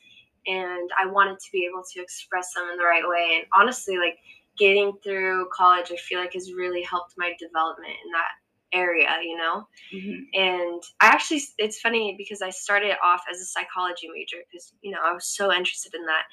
and 0.48 0.90
I 1.02 1.08
wanted 1.08 1.40
to 1.40 1.52
be 1.52 1.68
able 1.72 1.84
to 1.94 2.02
express 2.02 2.54
them 2.54 2.70
in 2.72 2.78
the 2.78 2.84
right 2.84 3.08
way. 3.08 3.38
And 3.38 3.46
honestly, 3.54 3.98
like 3.98 4.18
getting 4.58 4.94
through 5.04 5.50
college, 5.54 5.92
I 5.92 5.98
feel 5.98 6.20
like 6.20 6.34
has 6.34 6.54
really 6.54 6.82
helped 6.84 7.14
my 7.18 7.34
development 7.40 7.94
in 8.06 8.12
that 8.12 8.32
area, 8.74 9.10
you 9.24 9.38
know? 9.38 9.68
Mhm. 9.94 10.26
And 10.34 10.84
I 11.02 11.08
actually, 11.08 11.42
it's 11.58 11.80
funny 11.80 12.16
because 12.18 12.42
I 12.42 12.50
started 12.50 12.96
off 13.04 13.24
as 13.32 13.40
a 13.40 13.46
psychology 13.46 14.10
major 14.14 14.38
because, 14.50 14.74
you 14.82 14.92
know, 14.92 15.00
I 15.04 15.14
was 15.14 15.26
so 15.28 15.54
interested 15.54 15.94
in 15.94 16.06
that. 16.06 16.24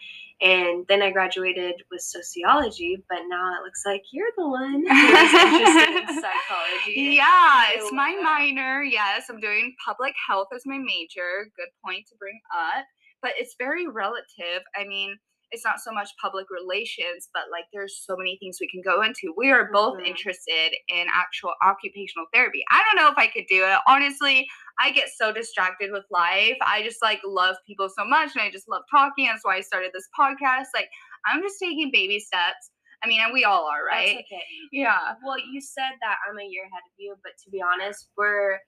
And 0.40 0.84
then 0.88 1.02
I 1.02 1.10
graduated 1.12 1.84
with 1.92 2.00
sociology, 2.00 3.00
but 3.08 3.20
now 3.28 3.54
it 3.54 3.62
looks 3.64 3.82
like 3.86 4.02
you're 4.10 4.32
the 4.36 4.48
one 4.48 4.84
who's 4.86 4.90
interested 4.90 5.96
in 6.00 6.06
psychology. 6.22 7.14
Yeah, 7.16 7.70
it's 7.74 7.92
my 7.92 8.12
that. 8.16 8.22
minor. 8.24 8.82
Yes, 8.82 9.26
I'm 9.30 9.38
doing 9.38 9.76
public 9.86 10.14
health 10.26 10.48
as 10.52 10.62
my 10.66 10.78
major. 10.78 11.48
Good 11.56 11.68
point 11.84 12.08
to 12.08 12.16
bring 12.18 12.40
up. 12.52 12.84
But 13.22 13.32
it's 13.38 13.54
very 13.58 13.86
relative. 13.86 14.62
I 14.76 14.84
mean, 14.84 15.16
it's 15.52 15.64
not 15.64 15.80
so 15.80 15.92
much 15.92 16.08
public 16.20 16.46
relations, 16.50 17.28
but 17.34 17.44
like 17.52 17.64
there's 17.74 18.02
so 18.06 18.16
many 18.16 18.38
things 18.40 18.56
we 18.60 18.68
can 18.70 18.80
go 18.82 19.02
into. 19.02 19.34
We 19.36 19.50
are 19.50 19.70
both 19.70 19.98
Mhm. 19.98 20.06
interested 20.06 20.74
in 20.88 21.06
actual 21.12 21.54
occupational 21.62 22.26
therapy. 22.32 22.64
I 22.70 22.82
don't 22.84 22.96
know 22.96 23.10
if 23.12 23.18
I 23.18 23.26
could 23.26 23.44
do 23.48 23.62
it. 23.66 23.78
Honestly, 23.86 24.48
I 24.80 24.90
get 24.92 25.10
so 25.10 25.30
distracted 25.30 25.92
with 25.92 26.04
life. 26.10 26.56
I 26.62 26.82
just 26.82 27.02
like 27.02 27.20
love 27.24 27.56
people 27.66 27.90
so 27.90 28.02
much 28.04 28.30
and 28.34 28.42
I 28.42 28.50
just 28.50 28.66
love 28.68 28.82
talking. 28.90 29.26
That's 29.26 29.44
why 29.44 29.56
I 29.56 29.60
started 29.60 29.92
this 29.92 30.08
podcast. 30.18 30.68
Like 30.74 30.88
I'm 31.26 31.42
just 31.42 31.60
taking 31.60 31.90
baby 31.92 32.18
steps. 32.18 32.70
I 33.04 33.08
mean, 33.08 33.20
and 33.20 33.32
we 33.32 33.44
all 33.44 33.66
are, 33.66 33.84
right? 33.84 34.14
That's 34.16 34.26
okay. 34.32 34.44
Yeah. 34.70 35.14
Well, 35.24 35.38
you 35.38 35.60
said 35.60 35.90
that 36.00 36.16
I'm 36.28 36.38
a 36.38 36.44
year 36.46 36.62
ahead 36.62 36.82
of 36.86 36.92
you, 36.96 37.14
but 37.22 37.32
to 37.44 37.50
be 37.50 37.60
honest, 37.60 38.08
we're 38.16 38.58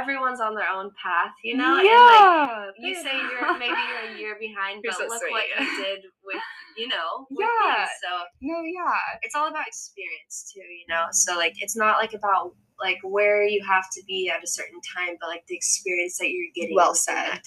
everyone's 0.00 0.40
on 0.40 0.54
their 0.54 0.68
own 0.68 0.90
path, 1.02 1.32
you 1.44 1.56
know. 1.56 1.80
yeah. 1.80 2.64
And 2.64 2.66
like 2.66 2.74
you 2.78 2.94
they 2.94 3.02
say 3.02 3.16
you're 3.16 3.58
maybe 3.64 3.76
you're 3.88 4.14
a 4.14 4.18
year 4.18 4.36
behind, 4.40 4.80
You're 4.82 4.92
but 4.92 4.98
so 5.00 5.06
look 5.08 5.20
sweet. 5.22 5.32
what 5.32 5.44
you 5.60 5.84
did 5.84 6.00
with 6.24 6.42
you 6.76 6.88
know. 6.88 7.26
With 7.30 7.46
Yeah. 7.46 7.76
things. 7.84 7.90
So 8.02 8.10
No, 8.40 8.62
yeah. 8.62 8.98
it's 9.22 9.34
all 9.34 9.48
about 9.48 9.66
experience 9.66 10.50
too, 10.52 10.60
you 10.64 10.86
know. 10.88 11.06
So 11.12 11.36
like 11.36 11.54
it's 11.60 11.76
not 11.76 11.98
like 11.98 12.14
about 12.14 12.54
like 12.82 12.98
where 13.04 13.42
you 13.44 13.62
have 13.64 13.84
to 13.92 14.02
be 14.06 14.28
at 14.28 14.42
a 14.42 14.46
certain 14.46 14.80
time, 14.96 15.16
but 15.20 15.28
like 15.28 15.44
the 15.48 15.54
experience 15.54 16.18
that 16.18 16.30
you're 16.30 16.50
getting. 16.54 16.76
Well 16.76 16.94
said. 16.94 17.40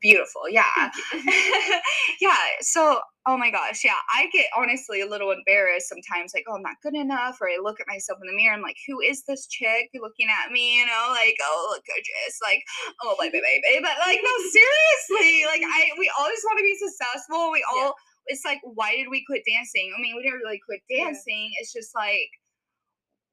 Beautiful. 0.00 0.42
Yeah. 0.50 0.90
yeah. 2.20 2.36
So, 2.60 3.00
oh 3.26 3.36
my 3.38 3.50
gosh. 3.50 3.84
Yeah. 3.84 3.96
I 4.14 4.28
get 4.32 4.46
honestly 4.56 5.00
a 5.00 5.06
little 5.08 5.30
embarrassed 5.32 5.88
sometimes, 5.88 6.32
like, 6.34 6.44
oh, 6.48 6.56
I'm 6.56 6.62
not 6.62 6.76
good 6.82 6.94
enough. 6.94 7.38
Or 7.40 7.48
I 7.48 7.58
look 7.62 7.80
at 7.80 7.88
myself 7.88 8.18
in 8.22 8.28
the 8.28 8.36
mirror. 8.36 8.54
I'm 8.54 8.62
like, 8.62 8.76
who 8.86 9.00
is 9.00 9.24
this 9.26 9.46
chick 9.46 9.88
looking 9.94 10.28
at 10.28 10.52
me? 10.52 10.80
You 10.80 10.86
know, 10.86 11.06
like, 11.10 11.36
oh, 11.42 11.68
look 11.72 11.82
gorgeous. 11.86 12.38
Like, 12.42 12.62
oh, 13.02 13.16
baby, 13.18 13.40
baby. 13.42 13.80
But 13.82 13.96
like, 14.06 14.20
no, 14.22 14.34
seriously. 14.52 15.44
Like, 15.46 15.62
I, 15.64 15.90
we 15.98 16.10
always 16.18 16.40
want 16.44 16.58
to 16.58 16.64
be 16.64 16.76
successful. 16.76 17.50
We 17.50 17.64
Yeah. 17.74 17.82
all, 17.88 17.94
it's 18.26 18.44
like, 18.44 18.60
why 18.62 18.92
did 18.96 19.08
we 19.10 19.24
quit 19.24 19.42
dancing? 19.48 19.92
I 19.96 20.00
mean, 20.00 20.14
we 20.16 20.22
didn't 20.22 20.38
really 20.44 20.60
quit 20.64 20.80
Yeah. 20.88 21.04
dancing. 21.04 21.50
It's 21.60 21.72
just 21.72 21.94
like, 21.94 22.28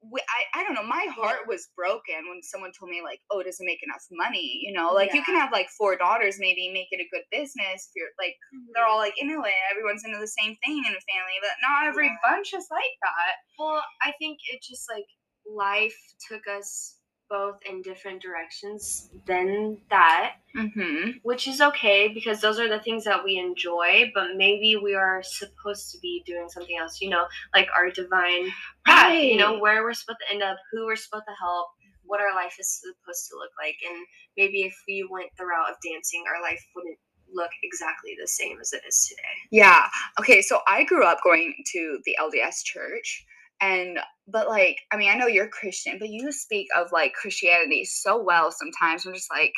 we, 0.01 0.21
I, 0.21 0.61
I 0.61 0.63
don't 0.63 0.75
know. 0.75 0.87
My 0.87 1.07
heart 1.11 1.43
was 1.47 1.67
broken 1.75 2.27
when 2.29 2.41
someone 2.41 2.71
told 2.71 2.89
me 2.89 3.01
like, 3.03 3.19
"Oh, 3.31 3.39
it 3.39 3.45
doesn't 3.45 3.65
make 3.65 3.83
enough 3.83 4.05
money." 4.11 4.59
You 4.63 4.71
know, 4.71 4.91
like 4.93 5.13
you 5.13 5.23
can 5.23 5.35
have 5.35 5.51
like 5.51 5.69
four 5.77 5.97
daughters, 5.97 6.37
maybe 6.39 6.71
make 6.71 6.87
it 6.91 7.03
a 7.03 7.09
good 7.11 7.23
business 7.31 7.89
if 7.89 7.91
you're 7.95 8.13
like 8.19 8.35
they're 8.73 8.83
mm-hmm. 8.83 8.91
all 8.91 8.97
like 8.97 9.19
into 9.19 9.41
it. 9.43 9.53
Everyone's 9.71 10.05
into 10.05 10.19
the 10.19 10.27
same 10.39 10.55
thing 10.63 10.79
in 10.87 10.95
a 10.95 11.03
family, 11.03 11.37
but 11.41 11.55
not 11.61 11.87
every 11.87 12.07
Yeah. 12.07 12.17
bunch 12.23 12.53
is 12.53 12.67
like 12.71 12.95
that. 13.03 13.33
Well, 13.57 13.83
I 14.01 14.13
think 14.19 14.39
it 14.51 14.61
just 14.63 14.87
like 14.89 15.05
life 15.45 15.97
took 16.29 16.47
us 16.47 16.98
both 17.29 17.59
in 17.69 17.81
different 17.81 18.21
directions 18.21 19.09
than 19.25 19.77
that, 19.89 20.35
Mm-hmm. 20.57 21.11
which 21.21 21.47
is 21.47 21.61
okay 21.61 22.07
because 22.07 22.41
those 22.41 22.59
are 22.59 22.67
the 22.67 22.79
things 22.79 23.03
that 23.03 23.23
we 23.23 23.37
enjoy, 23.37 24.11
but 24.15 24.35
maybe 24.35 24.75
we 24.75 24.95
are 24.95 25.21
supposed 25.21 25.91
to 25.91 25.99
be 25.99 26.23
doing 26.25 26.49
something 26.49 26.75
else, 26.75 26.99
you 26.99 27.09
know, 27.09 27.25
like 27.53 27.67
our 27.75 27.91
divine 27.91 28.49
path, 28.85 29.13
you 29.13 29.37
know, 29.37 29.59
where 29.59 29.83
we're 29.83 29.93
supposed 29.93 30.17
to 30.27 30.33
end 30.33 30.41
up, 30.41 30.57
who 30.71 30.87
we're 30.87 30.95
supposed 30.95 31.25
to 31.27 31.35
help, 31.39 31.67
what 32.03 32.19
our 32.19 32.33
life 32.33 32.55
is 32.59 32.81
supposed 32.81 33.29
to 33.29 33.35
look 33.37 33.51
like. 33.63 33.75
And 33.87 34.05
maybe 34.37 34.63
if 34.63 34.75
we 34.87 35.07
went 35.09 35.29
the 35.37 35.45
route 35.45 35.69
of 35.69 35.75
dancing, 35.87 36.23
our 36.27 36.41
life 36.41 36.65
wouldn't 36.75 36.97
look 37.31 37.51
exactly 37.61 38.17
the 38.19 38.27
same 38.27 38.57
as 38.59 38.73
it 38.73 38.81
is 38.87 39.07
today. 39.07 39.21
Yeah. 39.51 39.87
Okay. 40.19 40.41
So 40.41 40.61
I 40.67 40.83
grew 40.83 41.05
up 41.05 41.19
going 41.23 41.53
to 41.73 41.99
the 42.05 42.17
LDS 42.19 42.63
church. 42.63 43.25
And, 43.61 43.99
but 44.27 44.47
like, 44.47 44.77
I 44.91 44.97
mean, 44.97 45.09
I 45.11 45.15
know 45.15 45.27
you're 45.27 45.47
Christian, 45.49 45.97
but 45.99 46.09
you 46.09 46.31
speak 46.31 46.67
of 46.77 46.91
like 46.91 47.13
Christianity 47.13 47.85
so 47.85 48.21
well 48.21 48.51
sometimes. 48.51 49.05
I'm 49.05 49.13
just 49.13 49.31
like, 49.31 49.53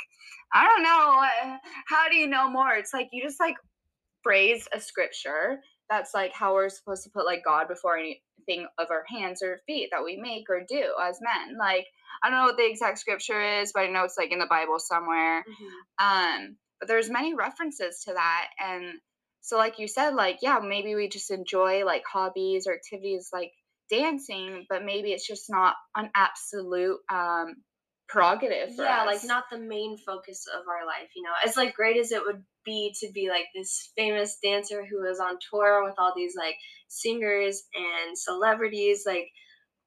I 0.54 0.68
don't 0.68 0.84
know. 0.84 1.52
uh, 1.54 1.58
How 1.88 2.10
do 2.10 2.16
you 2.16 2.28
know 2.28 2.50
more? 2.50 2.74
It's 2.76 2.94
like 2.94 3.10
you 3.12 3.24
just 3.24 3.40
like 3.40 3.56
phrase 4.24 4.68
a 4.74 4.80
scripture. 4.80 5.60
That's 5.90 6.14
like 6.14 6.34
how 6.34 6.54
we're 6.54 6.70
supposed 6.70 7.04
to 7.04 7.10
put 7.10 7.26
like 7.26 7.44
God 7.46 7.68
before 7.68 7.98
anything 7.98 8.68
of 8.80 8.88
our 8.92 9.04
hands 9.08 9.42
or 9.44 9.60
feet 9.68 9.90
that 9.92 10.04
we 10.04 10.18
make 10.18 10.50
or 10.50 10.62
do 10.68 10.94
as 11.02 11.20
men. 11.22 11.58
Like, 11.60 11.86
I 12.24 12.30
don't 12.30 12.40
know 12.40 12.46
what 12.46 12.58
the 12.58 12.70
exact 12.70 13.00
scripture 13.00 13.42
is, 13.62 13.72
but 13.74 13.82
I 13.82 13.88
know 13.88 14.04
it's 14.04 14.18
like 14.18 14.32
in 14.32 14.40
the 14.40 14.46
Bible 14.50 14.80
somewhere 14.80 15.44
um 16.00 16.56
but 16.80 16.88
there's 16.88 17.10
many 17.10 17.36
references 17.36 18.04
to 18.06 18.14
that 18.14 18.48
and 18.60 18.94
so 19.42 19.58
like 19.58 19.78
you 19.80 19.88
said 19.88 20.12
like 20.16 20.38
yeah 20.42 20.60
maybe 20.64 20.96
we 20.96 21.08
just 21.10 21.32
enjoy 21.32 21.86
like 21.86 22.04
hobbies 22.12 22.68
or 22.68 22.74
activities 22.74 23.30
like 23.34 23.52
dancing 23.92 24.66
but 24.70 24.86
maybe 24.86 25.12
it's 25.12 25.28
just 25.28 25.46
not 25.50 25.76
an 25.96 26.10
absolute 26.16 26.98
um 27.12 27.56
prerogative 28.08 28.76
for 28.76 28.84
yeah 28.84 29.02
us. 29.02 29.08
like 29.08 29.24
not 29.24 29.46
the 29.52 29.60
main 29.60 29.98
focus 29.98 30.46
of 30.54 30.62
our 30.68 30.86
life 30.86 31.10
you 31.16 31.24
know 31.24 31.32
as 31.46 31.58
like 31.58 31.74
great 31.74 31.98
as 31.98 32.12
it 32.12 32.22
would 32.26 32.44
be 32.66 32.94
to 33.00 33.12
be 33.14 33.30
like 33.30 33.46
this 33.56 33.92
famous 33.98 34.38
dancer 34.44 34.86
who 34.86 35.04
is 35.10 35.20
on 35.20 35.38
tour 35.50 35.84
with 35.84 35.96
all 35.98 36.14
these 36.16 36.36
like 36.38 36.56
singers 36.88 37.64
and 37.74 38.18
celebrities 38.18 39.04
like 39.06 39.28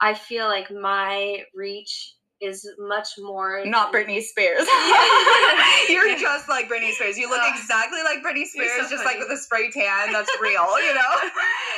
i 0.01 0.15
feel 0.15 0.47
like 0.47 0.71
my 0.71 1.43
reach 1.55 2.15
is 2.41 2.69
much 2.79 3.09
more 3.19 3.65
not 3.65 3.93
Britney 3.93 4.21
Spears. 4.23 4.67
You're 5.89 6.17
just 6.19 6.49
like 6.49 6.69
Britney 6.69 6.93
Spears. 6.93 7.17
You 7.19 7.29
look 7.31 7.41
Oh. 7.43 7.53
exactly 7.55 8.01
like 8.03 8.19
Britney 8.23 8.45
Spears, 8.47 8.71
so 8.83 8.89
just 8.91 9.05
like 9.05 9.19
with 9.19 9.31
a 9.31 9.37
spray 9.37 9.71
tan 9.71 10.13
that's 10.13 10.31
real, 10.41 10.67
you 10.81 10.95
know? 10.95 11.15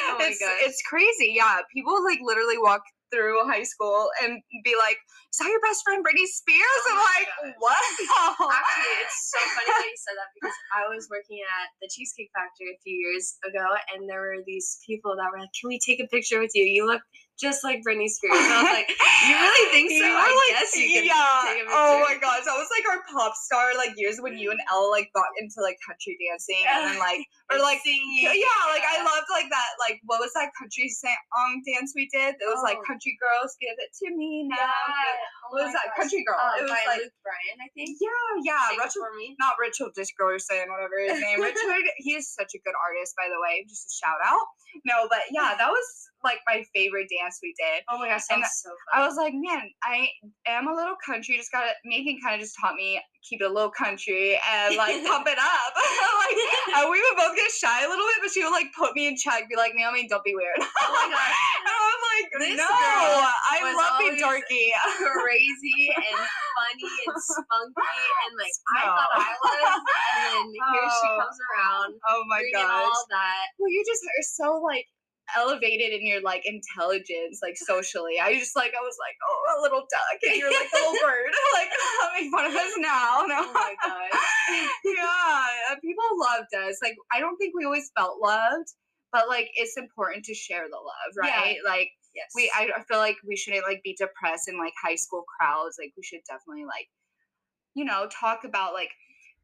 Oh 0.09 0.19
it's, 0.23 0.39
gosh. 0.39 0.55
it's 0.63 0.81
crazy. 0.89 1.35
Yeah. 1.35 1.61
People 1.75 1.93
like 2.05 2.21
literally 2.23 2.57
walk 2.59 2.81
through 3.13 3.43
high 3.51 3.65
school 3.65 4.09
and 4.23 4.39
be 4.65 4.75
like, 4.79 4.97
Is 5.35 5.39
that 5.43 5.51
your 5.51 5.59
best 5.61 5.83
friend 5.85 5.99
Britney 6.07 6.25
Spears? 6.31 6.83
Oh 6.87 6.95
I'm 6.95 6.99
like, 7.03 7.29
gosh. 7.59 8.39
Wow. 8.39 8.49
Actually, 8.55 8.97
it's 9.03 9.19
so 9.35 9.39
funny 9.51 9.67
that 9.67 9.85
you 9.91 9.99
said 9.99 10.15
that 10.17 10.31
because 10.39 10.57
I 10.73 10.83
was 10.95 11.09
working 11.11 11.43
at 11.43 11.69
the 11.83 11.89
Cheesecake 11.91 12.31
Factory 12.39 12.71
a 12.71 12.79
few 12.87 12.95
years 12.95 13.35
ago, 13.45 13.67
and 13.93 14.09
there 14.09 14.21
were 14.23 14.47
these 14.47 14.79
people 14.87 15.17
that 15.19 15.27
were 15.35 15.41
like, 15.43 15.51
"Can 15.59 15.69
we 15.75 15.79
take 15.83 15.99
a 15.99 16.07
picture 16.07 16.39
with 16.39 16.55
you? 16.55 16.63
You 16.65 16.87
look 16.87 17.03
just 17.41 17.65
like 17.65 17.83
Britney 17.87 18.09
Spears." 18.09 18.37
And 18.37 18.53
I 18.53 18.63
was 18.65 18.73
like, 18.73 18.89
"You 19.29 19.35
really 19.37 19.67
think 19.75 19.89
so? 19.97 20.09
I 20.09 20.29
like, 20.29 20.53
guess 20.57 20.73
you 20.77 20.89
can 20.89 21.05
yeah. 21.05 21.43
take 21.49 21.63
a. 21.63 21.71
Oh 21.71 22.01
my 22.05 22.17
gosh, 22.21 22.45
that 22.49 22.57
was 22.57 22.69
like 22.73 22.87
our 22.89 23.03
pop 23.13 23.35
star 23.37 23.77
like 23.77 23.93
years 23.97 24.19
when 24.21 24.37
you 24.39 24.51
and 24.51 24.61
Elle 24.73 24.91
like 24.91 25.11
got 25.15 25.29
into 25.41 25.61
like 25.61 25.77
country 25.85 26.17
dancing 26.21 26.63
and 26.65 26.93
then 26.93 26.99
like 26.99 27.25
or 27.53 27.59
like 27.61 27.81
singing. 27.85 28.25
yeah, 28.25 28.33
yeah, 28.35 28.61
like 28.73 28.85
I 28.87 29.03
loved 29.05 29.29
like 29.31 29.49
that 29.51 29.71
like 29.83 30.01
what 30.09 30.21
was 30.21 30.33
that 30.35 30.51
country 30.57 30.89
song 30.89 31.63
dance 31.67 31.93
we 31.95 32.09
did? 32.13 32.37
It 32.41 32.49
was 32.49 32.63
like 32.63 32.77
Oh. 32.77 32.85
Country 32.87 33.17
Girls 33.17 33.57
Give 33.57 33.73
It 33.81 33.89
to 34.05 34.13
Me 34.15 34.45
Now. 34.53 34.57
Yeah. 34.61 35.17
What 35.49 35.65
was 35.65 35.73
that? 35.73 35.97
Country 35.97 36.21
Girl. 36.29 36.37
Um, 36.37 36.61
it 36.61 36.63
was 36.69 36.77
like 36.77 37.01
Luke 37.01 37.17
Bryan, 37.25 37.57
I 37.63 37.69
think. 37.73 37.97
yeah, 37.99 38.53
yeah, 38.53 38.69
Sing 38.69 38.79
Rachel 38.85 39.09
me. 39.17 39.33
not 39.41 39.57
Richard 39.57 39.97
Disgerson, 39.97 40.69
whatever 40.69 40.97
his 41.01 41.17
name. 41.23 41.41
Richard, 41.41 41.87
he 42.05 42.15
is 42.19 42.29
such 42.29 42.53
a 42.53 42.61
good 42.61 42.77
artist, 42.77 43.17
by 43.17 43.31
the 43.33 43.41
way. 43.41 43.65
Just 43.65 43.89
a 43.89 43.95
shout 43.97 44.21
out. 44.27 44.45
No, 44.85 45.09
but 45.09 45.25
yeah, 45.33 45.55
that 45.57 45.71
was 45.73 45.87
like 46.27 46.43
my 46.47 46.65
favorite 46.75 47.07
dance 47.09 47.39
we 47.43 47.55
did. 47.57 47.87
Oh 47.89 47.99
my 48.03 48.09
gosh, 48.11 48.27
And 48.31 48.43
that 48.43 48.51
was 48.51 48.61
so 48.63 48.71
I 48.93 49.07
was 49.07 49.15
like, 49.17 49.33
man, 49.35 49.63
I 49.87 50.11
am 50.47 50.67
a 50.67 50.75
little 50.75 50.99
country. 51.05 51.37
Just 51.39 51.53
got 51.53 51.65
Megan 51.87 52.19
kind 52.23 52.35
of 52.35 52.41
just 52.43 52.59
taught 52.61 52.75
me 52.75 53.01
keep 53.27 53.41
it 53.43 53.51
a 53.51 53.53
little 53.53 53.71
country 53.75 54.39
and 54.39 54.77
like 54.77 54.95
pump 55.11 55.27
it 55.27 55.39
up. 55.39 55.73
like 56.23 56.39
and 56.83 56.91
we 56.91 56.99
would 56.99 57.17
both 57.17 57.35
get 57.39 57.51
shy 57.51 57.87
a 57.87 57.89
little 57.89 58.07
bit, 58.11 58.19
but 58.23 58.31
she 58.35 58.43
would 58.43 58.51
like 58.55 58.71
put 58.77 58.95
me 58.95 59.07
in 59.09 59.17
check, 59.17 59.49
be 59.49 59.57
like, 59.57 59.73
Naomi, 59.75 60.07
don't 60.11 60.23
be 60.27 60.35
weird. 60.35 60.59
Oh 60.87 60.93
my 60.95 61.11
gosh. 61.11 61.35
and 61.67 61.75
I'm 61.75 62.03
like, 62.15 62.27
This 62.39 62.57
no, 62.59 62.67
I 62.71 63.59
love 63.75 63.99
being 63.99 64.19
dorky. 64.23 64.71
crazy 65.23 65.91
and 65.95 66.19
funny 66.55 66.91
and 67.07 67.19
spunky 67.19 67.99
and 68.27 68.33
like 68.39 68.57
I 68.79 68.83
thought 68.87 69.13
I 69.15 69.31
was, 69.43 69.73
and 69.75 70.23
then 70.31 70.47
here 70.55 70.89
she 70.89 71.09
Oh. 71.11 71.19
comes 71.21 71.39
around 71.43 71.91
oh 72.09 72.23
my 72.29 72.43
gosh. 72.55 72.65
all 72.87 73.05
that. 73.11 73.45
Well, 73.59 73.71
you 73.71 73.83
just 73.87 74.03
are 74.05 74.23
so 74.23 74.47
like 74.63 74.87
elevated 75.35 75.93
in 75.93 76.07
your 76.07 76.21
like 76.23 76.43
intelligence, 76.45 77.41
like 77.43 77.57
socially. 77.57 78.21
I 78.23 78.35
just 78.39 78.55
like 78.55 78.73
I 78.79 78.83
was 78.83 78.97
like, 79.01 79.17
oh, 79.27 79.59
a 79.59 79.63
little 79.63 79.83
duck, 79.91 80.19
and 80.29 80.37
you're 80.37 80.51
like 80.51 80.69
a 80.73 80.77
little 80.77 80.95
bird, 81.03 81.33
like 81.55 81.71
make 82.21 82.31
fun 82.31 82.47
of 82.47 82.55
us 82.55 82.73
now. 82.79 83.25
No. 83.27 83.43
Oh 83.43 83.53
my 83.53 83.75
gosh. 83.83 84.21
yeah, 84.85 85.75
people 85.83 86.05
loved 86.19 86.55
us. 86.69 86.79
Like 86.83 86.97
I 87.13 87.21
don't 87.21 87.37
think 87.37 87.55
we 87.57 87.65
always 87.65 87.91
felt 87.97 88.21
loved, 88.23 88.69
but 89.13 89.29
like 89.29 89.49
it's 89.55 89.77
important 89.77 90.25
to 90.27 90.35
share 90.35 90.67
the 90.71 90.77
love, 90.77 91.27
Yeah. 91.27 91.41
right? 91.41 91.57
Like 91.65 91.91
Yes. 92.15 92.31
we, 92.35 92.51
I, 92.57 92.71
I 92.75 92.83
feel 92.85 92.97
like 92.97 93.17
we 93.29 93.37
shouldn't 93.37 93.67
like 93.69 93.83
be 93.85 93.95
depressed 93.99 94.49
in 94.49 94.59
like 94.59 94.73
high 94.83 94.95
school 94.95 95.25
crowds. 95.39 95.77
Like 95.79 95.93
we 95.99 96.03
should 96.03 96.21
definitely 96.27 96.65
like, 96.65 96.89
you 97.75 97.85
know, 97.85 98.09
talk 98.09 98.45
about 98.45 98.73
like. 98.73 98.89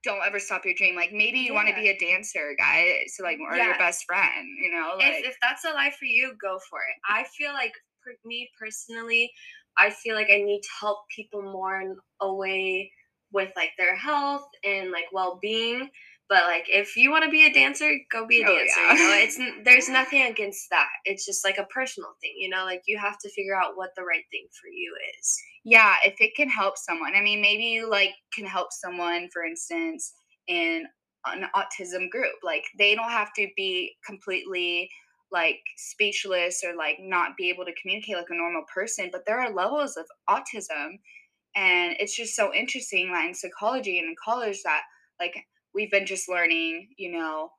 Don't 0.05 0.21
ever 0.27 0.39
stop 0.39 0.65
your 0.65 0.75
dream. 0.75 0.97
Like 0.97 1.13
maybe 1.13 1.39
you 1.39 1.55
want 1.55 1.69
to 1.69 1.75
be 1.75 1.89
a 1.89 1.99
dancer, 1.99 2.55
guy. 2.59 3.05
So 3.07 3.23
like, 3.23 3.39
or 3.39 3.57
your 3.57 3.79
best 3.79 4.05
friend. 4.05 4.47
You 4.61 4.73
know, 4.73 4.95
like 4.99 5.15
if, 5.15 5.27
if 5.27 5.37
that's 5.41 5.65
a 5.65 5.71
life 5.71 5.97
for 5.99 6.07
you, 6.07 6.35
go 6.41 6.59
for 6.69 6.81
it. 6.81 6.97
I 7.09 7.25
feel 7.37 7.53
like 7.53 7.73
for 8.03 8.13
me 8.25 8.51
personally, 8.59 9.31
I 9.79 9.91
feel 9.91 10.15
like 10.15 10.29
I 10.31 10.43
need 10.43 10.61
to 10.63 10.69
help 10.81 10.99
people 11.15 11.43
more 11.43 11.81
in 11.81 11.97
a 12.21 12.35
way 12.35 12.91
with 13.33 13.53
like 13.57 13.71
their 13.79 13.97
health 13.97 14.47
and 14.65 14.91
like 14.91 15.07
well 15.13 15.39
being. 15.41 15.89
But 16.33 16.45
like 16.53 16.67
if 16.69 16.97
you 16.97 17.11
want 17.11 17.25
to 17.25 17.31
be 17.31 17.45
a 17.47 17.53
dancer, 17.53 17.91
go 18.11 18.27
be 18.27 18.41
a 18.43 18.47
Oh, 18.49 18.57
dancer. 18.57 18.81
yeah. 18.81 18.93
You 18.95 18.99
know, 19.09 19.17
it's 19.27 19.39
there's 19.65 19.89
nothing 19.89 20.23
against 20.23 20.71
that. 20.71 20.89
It's 21.05 21.27
just 21.27 21.45
like 21.45 21.59
a 21.59 21.65
personal 21.79 22.13
thing. 22.21 22.35
You 22.37 22.49
know, 22.49 22.65
like 22.65 22.83
you 22.87 22.99
have 22.99 23.19
to 23.25 23.31
figure 23.37 23.57
out 23.61 23.77
what 23.77 23.91
the 23.97 24.03
right 24.13 24.25
thing 24.33 24.47
for 24.61 24.69
you 24.81 24.91
is. 25.19 25.27
yeah 25.65 25.95
if 26.11 26.17
it 26.27 26.33
can 26.39 26.49
help 26.49 26.77
someone 26.77 27.13
i 27.15 27.21
mean 27.29 27.41
maybe 27.49 27.65
you 27.75 27.89
like 27.99 28.15
can 28.37 28.47
help 28.57 28.69
someone 28.85 29.29
for 29.33 29.43
instance 29.45 30.13
in 30.49 30.85
an 31.33 31.43
autism 31.61 32.05
group 32.15 32.35
like 32.43 32.65
they 32.79 32.93
don't 32.97 33.11
have 33.21 33.33
to 33.39 33.47
be 33.57 33.71
completely 34.11 34.89
like 35.31 35.61
speechless 35.77 36.63
or 36.67 36.73
like 36.77 36.97
not 37.17 37.37
be 37.37 37.49
able 37.53 37.65
to 37.65 37.75
communicate 37.81 38.17
like 38.17 38.31
a 38.31 38.35
normal 38.45 38.65
person 38.79 39.09
but 39.13 39.23
there 39.27 39.41
are 39.45 39.53
levels 39.63 39.97
of 39.97 40.07
autism 40.37 40.89
and 41.55 41.95
it's 42.01 42.17
just 42.17 42.35
so 42.35 42.53
interesting 42.63 43.11
like 43.13 43.29
in 43.29 43.35
psychology 43.35 43.99
and 44.01 44.09
in 44.09 44.17
college 44.29 44.61
that 44.65 44.83
like 45.21 45.37
we've 45.75 45.91
been 45.91 46.07
just 46.07 46.29
learning 46.29 46.89
you 46.99 47.13
know 47.13 47.51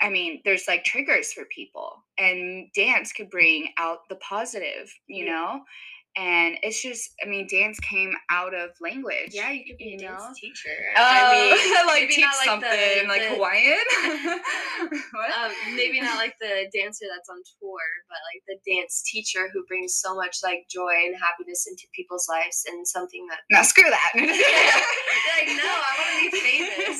I 0.00 0.10
mean, 0.10 0.42
there's 0.44 0.68
like 0.68 0.84
triggers 0.84 1.32
for 1.32 1.44
people, 1.46 2.04
and 2.18 2.70
dance 2.74 3.12
could 3.12 3.30
bring 3.30 3.70
out 3.78 4.08
the 4.08 4.16
positive, 4.16 4.92
you 5.08 5.24
Yeah. 5.24 5.30
know? 5.30 5.64
And 6.16 6.56
it's 6.62 6.82
just 6.82 7.14
i 7.22 7.28
mean 7.28 7.46
dance 7.50 7.78
came 7.80 8.12
out 8.30 8.54
of 8.54 8.70
language 8.80 9.30
Yeah, 9.32 9.50
you 9.52 9.62
could 9.64 9.76
be 9.78 9.94
you 9.94 9.96
a 9.96 10.00
dance 10.00 10.22
know? 10.22 10.32
teacher. 10.34 10.74
Uh, 10.96 11.02
I 11.04 11.20
mean, 11.30 11.86
like 11.86 12.08
teach 12.10 12.24
like 12.24 12.38
the- 12.38 12.66
something 12.66 13.08
like 13.08 13.22
the- 13.22 13.34
hawaiian 13.36 13.86
what? 15.12 15.30
um, 15.38 15.52
maybe 15.76 16.00
not 16.00 16.16
like 16.16 16.34
the 16.40 16.66
dancer 16.74 17.06
that's 17.12 17.28
on 17.28 17.38
tour, 17.60 17.82
but 18.08 18.18
like 18.26 18.42
the 18.48 18.58
dance 18.66 19.02
teacher 19.06 19.48
who 19.52 19.64
brings 19.66 19.94
so 19.96 20.14
much 20.16 20.38
like 20.42 20.66
joy 20.70 20.90
and 21.06 21.14
happiness 21.20 21.66
into 21.68 21.86
people's 21.94 22.26
lives 22.28 22.64
and 22.68 22.86
something 22.86 23.26
that 23.28 23.40
no 23.50 23.62
screw 23.62 23.84
that 23.88 24.10
like 24.16 25.48
no, 25.54 25.70
I 25.70 25.92
want 25.98 26.10
to 26.18 26.30
be 26.30 26.40
famous. 26.40 26.98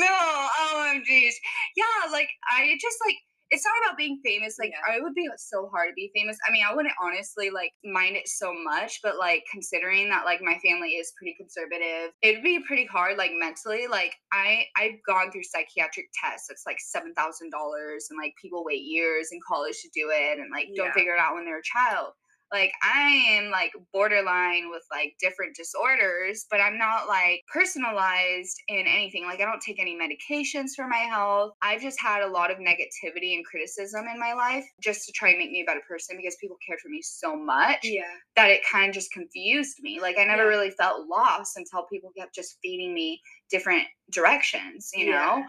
no 0.00 0.16
oh, 0.16 0.92
omgs 0.96 1.34
yeah 1.76 2.10
like 2.12 2.28
i 2.50 2.76
just 2.80 2.98
like 3.04 3.16
it's 3.50 3.64
not 3.64 3.74
about 3.86 3.96
being 3.96 4.20
famous 4.24 4.56
like 4.58 4.70
Yeah. 4.70 4.94
i 4.96 5.00
would 5.00 5.14
be 5.14 5.28
so 5.36 5.68
hard 5.72 5.90
to 5.90 5.94
be 5.94 6.10
famous. 6.14 6.36
I 6.46 6.50
mean 6.52 6.64
i 6.68 6.74
wouldn't 6.74 6.94
honestly 7.02 7.50
like 7.50 7.72
mind 7.84 8.16
it 8.16 8.28
so 8.28 8.52
much 8.64 9.00
but 9.02 9.16
like 9.18 9.44
considering 9.50 10.08
that 10.10 10.24
like 10.24 10.40
my 10.42 10.58
family 10.64 10.90
is 10.90 11.12
pretty 11.16 11.34
conservative 11.38 12.12
it'd 12.22 12.42
be 12.42 12.60
pretty 12.66 12.86
hard 12.86 13.16
like 13.18 13.30
mentally 13.38 13.86
like 13.86 14.14
i 14.32 14.64
i've 14.76 14.98
gone 15.06 15.30
through 15.30 15.44
psychiatric 15.44 16.06
tests 16.20 16.48
it's 16.50 16.64
like 16.66 16.78
seven 16.80 17.14
thousand 17.14 17.50
dollars 17.50 18.06
and 18.10 18.18
like 18.20 18.34
people 18.40 18.64
wait 18.64 18.82
years 18.82 19.28
in 19.32 19.38
college 19.46 19.76
to 19.82 19.88
do 19.94 20.10
it 20.12 20.38
and 20.38 20.50
like 20.50 20.68
don't 20.76 20.92
figure 20.94 21.14
it 21.14 21.20
out 21.20 21.34
when 21.34 21.44
they're 21.44 21.60
a 21.60 21.62
child 21.62 22.12
like 22.52 22.72
i 22.82 23.10
am 23.30 23.50
like 23.50 23.72
borderline 23.92 24.70
with 24.70 24.82
like 24.90 25.14
different 25.20 25.54
disorders 25.56 26.46
but 26.50 26.60
i'm 26.60 26.78
not 26.78 27.08
like 27.08 27.40
personalized 27.52 28.56
in 28.68 28.86
anything 28.86 29.24
like 29.24 29.40
i 29.40 29.44
don't 29.44 29.60
take 29.60 29.80
any 29.80 29.96
medications 29.98 30.70
for 30.76 30.86
my 30.86 30.98
health 30.98 31.52
i've 31.62 31.80
just 31.80 32.00
had 32.00 32.22
a 32.22 32.28
lot 32.28 32.50
of 32.50 32.58
negativity 32.58 33.34
and 33.34 33.44
criticism 33.44 34.06
in 34.12 34.18
my 34.20 34.32
life 34.32 34.64
just 34.80 35.06
to 35.06 35.12
try 35.12 35.30
and 35.30 35.38
make 35.38 35.50
me 35.50 35.62
a 35.62 35.64
better 35.64 35.82
person 35.88 36.16
because 36.16 36.36
people 36.40 36.56
cared 36.66 36.80
for 36.80 36.88
me 36.88 37.00
so 37.02 37.36
much 37.36 37.80
Yeah. 37.82 38.04
that 38.36 38.50
it 38.50 38.62
kind 38.70 38.88
of 38.88 38.94
just 38.94 39.12
confused 39.12 39.76
me 39.80 40.00
like 40.00 40.18
i 40.18 40.24
never 40.24 40.42
Yeah. 40.44 40.48
really 40.48 40.70
felt 40.70 41.08
lost 41.08 41.56
until 41.56 41.84
people 41.84 42.10
kept 42.16 42.34
just 42.34 42.58
feeding 42.62 42.94
me 42.94 43.20
different 43.50 43.84
directions 44.12 44.90
you 44.94 45.06
know 45.10 45.38
Yeah. 45.38 45.46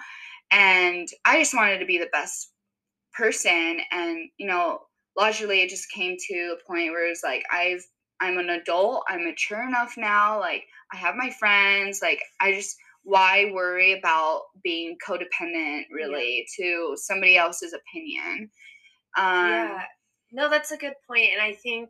and 0.52 1.08
i 1.26 1.40
just 1.40 1.54
wanted 1.54 1.80
to 1.80 1.86
be 1.86 1.98
the 1.98 2.10
best 2.12 2.52
person 3.14 3.80
and 3.92 4.30
you 4.38 4.48
know 4.48 4.80
logically 5.18 5.62
it 5.62 5.70
just 5.70 5.92
came 5.92 6.16
to 6.18 6.56
a 6.58 6.68
point 6.68 6.92
where 6.92 7.10
it's 7.10 7.24
like 7.24 7.44
i've 7.52 7.86
i'm 8.22 8.38
an 8.38 8.50
adult 8.50 9.04
i'm 9.10 9.26
mature 9.26 9.68
enough 9.68 9.96
now 9.98 10.40
like 10.40 10.64
i 10.94 10.98
have 10.98 11.16
my 11.16 11.30
friends 11.32 12.02
like 12.02 12.22
i 12.42 12.52
just 12.54 12.78
why 13.04 13.50
worry 13.54 13.98
about 13.98 14.42
being 14.64 14.98
codependent 15.06 15.84
really 15.92 16.46
to 16.58 16.94
somebody 16.98 17.38
else's 17.38 17.74
opinion 17.74 18.50
um 19.18 19.50
yeah. 19.50 19.84
No, 20.32 20.50
that's 20.50 20.72
a 20.72 20.78
good 20.78 20.94
point. 21.08 21.30
And 21.34 21.42
I 21.42 21.54
think 21.54 21.90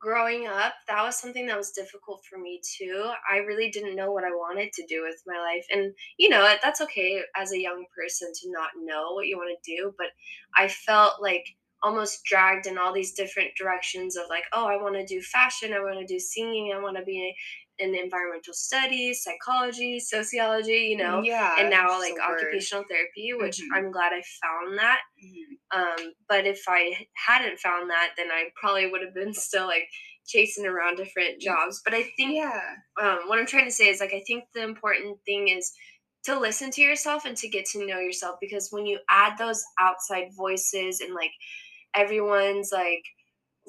growing 0.00 0.46
up, 0.46 0.74
that 0.88 1.02
was 1.02 1.16
something 1.16 1.46
that 1.46 1.56
was 1.58 1.72
difficult 1.72 2.22
for 2.28 2.38
me 2.38 2.60
too. 2.78 3.10
I 3.30 3.38
really 3.38 3.70
didn't 3.70 3.96
know 3.96 4.12
what 4.12 4.24
I 4.24 4.30
wanted 4.30 4.72
to 4.74 4.86
do 4.86 5.02
with 5.02 5.22
my 5.26 5.38
life. 5.38 5.66
And, 5.72 5.94
you 6.18 6.28
know, 6.28 6.56
that's 6.62 6.80
okay 6.82 7.22
as 7.36 7.52
a 7.52 7.60
young 7.60 7.84
person 7.96 8.32
to 8.42 8.50
not 8.52 8.70
know 8.82 9.12
what 9.12 9.26
you 9.26 9.36
want 9.36 9.56
to 9.62 9.76
do. 9.76 9.94
But 9.98 10.08
I 10.56 10.68
felt 10.68 11.20
like 11.20 11.44
almost 11.82 12.24
dragged 12.24 12.66
in 12.66 12.78
all 12.78 12.92
these 12.92 13.12
different 13.12 13.50
directions 13.56 14.16
of 14.16 14.24
like, 14.28 14.44
oh, 14.52 14.66
I 14.66 14.76
want 14.76 14.94
to 14.96 15.04
do 15.06 15.20
fashion, 15.22 15.72
I 15.72 15.80
want 15.80 15.98
to 16.00 16.06
do 16.06 16.18
singing, 16.18 16.72
I 16.74 16.80
want 16.80 16.96
to 16.96 17.04
be 17.04 17.34
in 17.78 17.94
environmental 17.94 18.54
studies, 18.54 19.22
psychology, 19.22 20.00
sociology, 20.00 20.88
you 20.90 20.96
know. 20.96 21.22
yeah 21.22 21.54
And 21.60 21.70
now, 21.70 21.98
like 22.00 22.14
word. 22.16 22.34
occupational 22.34 22.84
therapy, 22.90 23.32
which 23.34 23.58
Mhm. 23.60 23.68
I'm 23.76 23.92
glad 23.92 24.12
I 24.12 24.22
found 24.42 24.78
that. 24.78 25.00
Mhm. 25.24 25.58
Um, 25.70 26.14
but 26.28 26.46
if 26.46 26.62
I 26.68 27.06
hadn't 27.14 27.60
found 27.60 27.90
that, 27.90 28.14
then 28.16 28.30
I 28.32 28.50
probably 28.56 28.90
would 28.90 29.02
have 29.02 29.14
been 29.14 29.32
still 29.34 29.66
like 29.66 29.88
chasing 30.26 30.66
around 30.66 30.96
different 30.96 31.40
jobs. 31.40 31.80
But 31.84 31.94
I 31.94 32.02
think 32.16 32.34
yeah 32.36 32.76
um, 33.00 33.28
what 33.28 33.38
I'm 33.38 33.46
trying 33.46 33.64
to 33.66 33.70
say 33.70 33.88
is 33.88 34.00
like 34.00 34.12
I 34.12 34.22
think 34.26 34.44
the 34.54 34.62
important 34.62 35.18
thing 35.24 35.48
is 35.48 35.72
to 36.24 36.38
listen 36.38 36.70
to 36.72 36.82
yourself 36.82 37.24
and 37.24 37.36
to 37.36 37.48
get 37.48 37.64
to 37.66 37.86
know 37.86 38.00
yourself 38.00 38.38
because 38.40 38.68
when 38.70 38.86
you 38.86 38.98
add 39.08 39.38
those 39.38 39.64
outside 39.78 40.28
voices 40.36 41.00
and 41.00 41.14
like 41.14 41.30
everyone's 41.94 42.70
like 42.72 43.02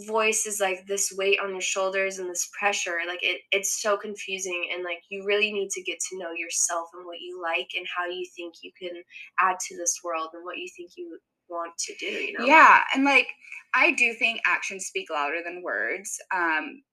voice 0.07 0.45
is 0.45 0.61
like 0.61 0.85
this 0.87 1.11
weight 1.17 1.39
on 1.41 1.51
your 1.51 1.61
shoulders 1.61 2.19
and 2.19 2.29
this 2.29 2.49
pressure 2.57 2.99
like 3.05 3.19
it 3.21 3.41
it's 3.51 3.81
so 3.81 3.97
confusing 3.97 4.69
and 4.73 4.83
like 4.83 5.01
you 5.09 5.25
really 5.25 5.51
need 5.51 5.69
to 5.69 5.83
get 5.83 5.99
to 5.99 6.17
know 6.17 6.31
yourself 6.31 6.87
and 6.93 7.05
what 7.05 7.19
you 7.19 7.41
like 7.41 7.67
and 7.75 7.85
how 7.97 8.05
you 8.05 8.25
think 8.35 8.53
you 8.61 8.71
can 8.79 9.03
add 9.39 9.57
to 9.59 9.75
this 9.75 9.99
world 10.03 10.29
and 10.33 10.45
what 10.45 10.57
you 10.57 10.69
think 10.77 10.91
you 10.95 11.19
want 11.49 11.73
to 11.77 11.93
do 11.99 12.05
you 12.05 12.33
know 12.33 12.45
Yeah, 12.45 12.83
and 12.93 13.03
like 13.03 13.27
I 13.73 13.91
do 13.91 14.13
think 14.13 14.41
actions 14.45 14.85
speak 14.85 15.09
louder 15.09 15.41
than 15.43 15.61
words. 15.63 16.19
Um 16.33 16.83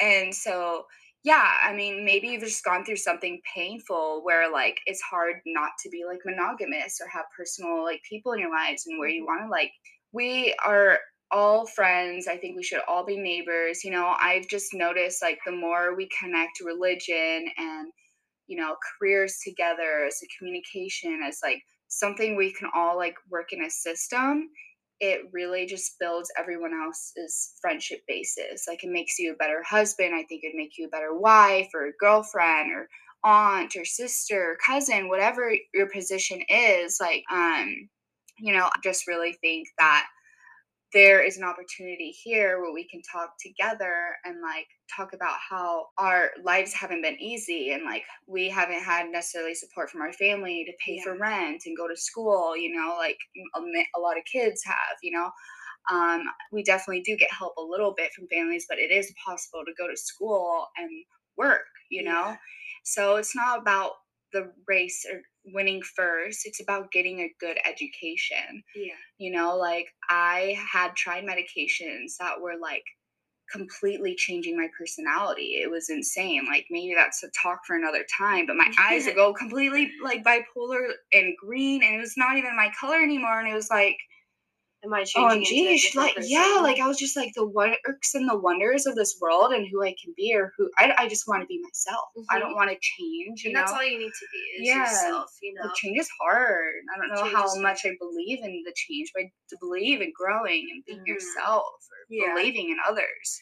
and 0.00 0.34
so 0.34 0.86
yeah, 1.24 1.58
I 1.62 1.74
mean 1.74 2.04
maybe 2.04 2.28
you've 2.28 2.42
just 2.42 2.64
gone 2.64 2.84
through 2.84 2.96
something 2.96 3.40
painful 3.54 4.22
where 4.24 4.50
like 4.50 4.80
it's 4.86 5.00
hard 5.02 5.36
not 5.46 5.72
to 5.82 5.90
be 5.90 6.04
like 6.06 6.20
monogamous 6.24 7.00
or 7.00 7.08
have 7.08 7.26
personal 7.36 7.82
like 7.84 8.02
people 8.08 8.32
in 8.32 8.40
your 8.40 8.50
lives 8.50 8.86
and 8.86 8.98
where 8.98 9.08
you 9.08 9.24
want 9.24 9.42
to 9.42 9.48
like 9.50 9.72
we 10.14 10.54
are 10.64 10.98
all 11.30 11.66
friends. 11.66 12.28
I 12.28 12.36
think 12.36 12.56
we 12.56 12.62
should 12.62 12.80
all 12.88 13.04
be 13.04 13.16
neighbors. 13.16 13.82
You 13.82 13.90
know, 13.90 14.14
I've 14.20 14.46
just 14.48 14.72
noticed 14.72 15.20
like 15.20 15.38
the 15.44 15.52
more 15.52 15.96
we 15.96 16.08
connect 16.20 16.60
religion 16.60 17.48
and 17.58 17.92
you 18.46 18.56
know 18.56 18.76
careers 18.98 19.38
together 19.42 20.04
as 20.06 20.20
a 20.22 20.38
communication 20.38 21.20
as 21.26 21.40
like 21.42 21.62
something 21.88 22.36
we 22.36 22.52
can 22.52 22.68
all 22.74 22.96
like 22.96 23.16
work 23.30 23.52
in 23.52 23.64
a 23.64 23.70
system 23.70 24.48
it 25.00 25.22
really 25.32 25.66
just 25.66 25.98
builds 25.98 26.30
everyone 26.38 26.72
else's 26.74 27.54
friendship 27.60 28.00
basis 28.06 28.66
like 28.68 28.84
it 28.84 28.90
makes 28.90 29.18
you 29.18 29.32
a 29.32 29.36
better 29.36 29.62
husband 29.62 30.14
i 30.14 30.22
think 30.24 30.44
it'd 30.44 30.56
make 30.56 30.76
you 30.78 30.86
a 30.86 30.90
better 30.90 31.14
wife 31.14 31.68
or 31.74 31.92
girlfriend 31.98 32.70
or 32.70 32.88
aunt 33.24 33.74
or 33.76 33.84
sister 33.84 34.52
or 34.52 34.56
cousin 34.64 35.08
whatever 35.08 35.52
your 35.72 35.88
position 35.88 36.40
is 36.48 36.98
like 37.00 37.24
um 37.32 37.88
you 38.38 38.52
know 38.52 38.66
i 38.66 38.78
just 38.82 39.06
really 39.06 39.32
think 39.40 39.68
that 39.78 40.06
there 40.92 41.20
is 41.24 41.36
an 41.36 41.42
opportunity 41.44 42.10
here 42.22 42.60
where 42.62 42.72
we 42.72 42.86
can 42.88 43.02
talk 43.02 43.30
together 43.40 43.94
and 44.24 44.40
like 44.40 44.66
talk 44.96 45.12
about 45.12 45.36
how 45.50 45.86
our 45.98 46.30
lives 46.44 46.72
haven't 46.72 47.02
been 47.02 47.20
easy 47.20 47.72
and 47.72 47.84
like 47.84 48.04
we 48.28 48.48
haven't 48.48 48.82
had 48.82 49.10
necessarily 49.10 49.54
support 49.56 49.90
from 49.90 50.00
our 50.02 50.12
family 50.12 50.64
to 50.64 50.72
pay 50.84 51.00
for 51.02 51.18
rent 51.18 51.62
and 51.66 51.76
go 51.76 51.88
to 51.88 51.96
school 51.96 52.56
you 52.56 52.72
know 52.74 52.94
like 52.96 53.18
a, 53.56 53.60
a 53.96 54.00
lot 54.00 54.16
of 54.16 54.24
kids 54.30 54.62
have 54.64 54.96
you 55.02 55.10
know? 55.10 55.30
Um, 55.90 56.22
we 56.50 56.62
definitely 56.62 57.02
do 57.02 57.16
get 57.16 57.30
help 57.30 57.54
a 57.58 57.62
little 57.62 57.92
bit 57.96 58.12
from 58.12 58.28
families 58.28 58.66
but 58.68 58.78
it 58.78 58.90
is 58.90 59.12
possible 59.26 59.64
to 59.66 59.72
go 59.76 59.88
to 59.88 59.96
school 59.96 60.68
and 60.78 60.88
work 61.36 61.66
you 61.90 62.04
know? 62.04 62.10
Yeah. 62.28 62.36
so 62.84 63.16
it's 63.16 63.34
not 63.36 63.58
about 63.60 63.92
the 64.32 64.52
race 64.68 65.04
or 65.12 65.20
winning 65.52 65.82
first 65.82 66.46
it's 66.46 66.60
about 66.60 66.90
getting 66.92 67.20
a 67.20 67.34
good 67.40 67.58
education. 67.64 68.62
Yeah. 68.74 68.94
You 69.18 69.32
know 69.32 69.56
like 69.56 69.86
i 70.08 70.56
had 70.72 70.94
tried 70.96 71.24
medications 71.24 72.16
that 72.18 72.40
were 72.40 72.56
like 72.60 72.84
completely 73.52 74.14
changing 74.14 74.56
my 74.56 74.68
personality. 74.76 75.60
It 75.62 75.70
was 75.70 75.90
insane. 75.90 76.46
Like 76.48 76.66
maybe 76.70 76.94
that's 76.94 77.22
a 77.22 77.28
talk 77.30 77.60
for 77.66 77.76
another 77.76 78.04
time 78.16 78.46
but 78.46 78.56
my 78.56 78.72
eyes 78.78 79.06
would 79.06 79.14
go 79.22 79.32
completely 79.34 79.90
like 80.02 80.24
bipolar 80.24 80.88
and 81.12 81.34
green 81.36 81.82
and 81.82 81.94
it 81.94 82.00
was 82.00 82.16
not 82.16 82.36
even 82.36 82.56
my 82.56 82.70
color 82.78 82.96
anymore 82.96 83.40
and 83.40 83.48
it 83.48 83.54
was 83.54 83.70
like 83.70 83.96
am 84.84 84.92
i 84.94 85.02
oh 85.16 85.28
changing 85.30 85.42
a 85.42 85.48
geez 85.48 85.94
like 85.96 86.14
person? 86.14 86.28
yeah 86.28 86.58
like 86.62 86.78
i 86.80 86.86
was 86.86 86.98
just 86.98 87.16
like 87.16 87.32
the 87.34 87.46
works 87.46 88.14
and 88.14 88.28
the 88.28 88.38
wonders 88.38 88.86
of 88.86 88.94
this 88.94 89.16
world 89.20 89.52
and 89.52 89.66
who 89.70 89.82
i 89.82 89.94
can 90.02 90.12
be 90.16 90.34
or 90.34 90.52
who 90.56 90.70
i, 90.78 90.92
I 90.98 91.08
just 91.08 91.26
want 91.26 91.42
to 91.42 91.46
be 91.46 91.60
myself 91.62 92.08
i 92.30 92.36
Mhm. 92.36 92.40
don't 92.40 92.54
want 92.54 92.70
to 92.70 92.76
change 92.80 93.44
you 93.44 93.50
and 93.50 93.54
know 93.54 93.60
that's 93.60 93.72
all 93.72 93.84
you 93.84 93.98
need 93.98 94.12
to 94.12 94.26
be 94.32 94.38
is 94.62 94.68
Yeah. 94.68 94.80
yourself 94.80 95.30
you 95.42 95.54
know 95.54 95.62
like 95.64 95.74
change 95.74 95.98
is 95.98 96.08
hard. 96.20 96.74
I 96.94 96.98
don't 96.98 97.08
know 97.08 97.22
Change 97.24 97.34
how 97.34 97.60
much 97.60 97.80
I 97.86 97.92
believe 97.98 98.38
in 98.42 98.62
the 98.64 98.72
change, 98.76 99.10
but 99.14 99.24
to 99.50 99.56
believe 99.60 100.00
in 100.00 100.12
growing 100.14 100.66
and 100.72 100.84
being 100.84 101.00
Mhm. 101.00 101.06
yourself 101.06 101.64
or 101.90 101.98
Yeah. 102.08 102.34
believing 102.34 102.70
in 102.70 102.76
others. 102.86 103.40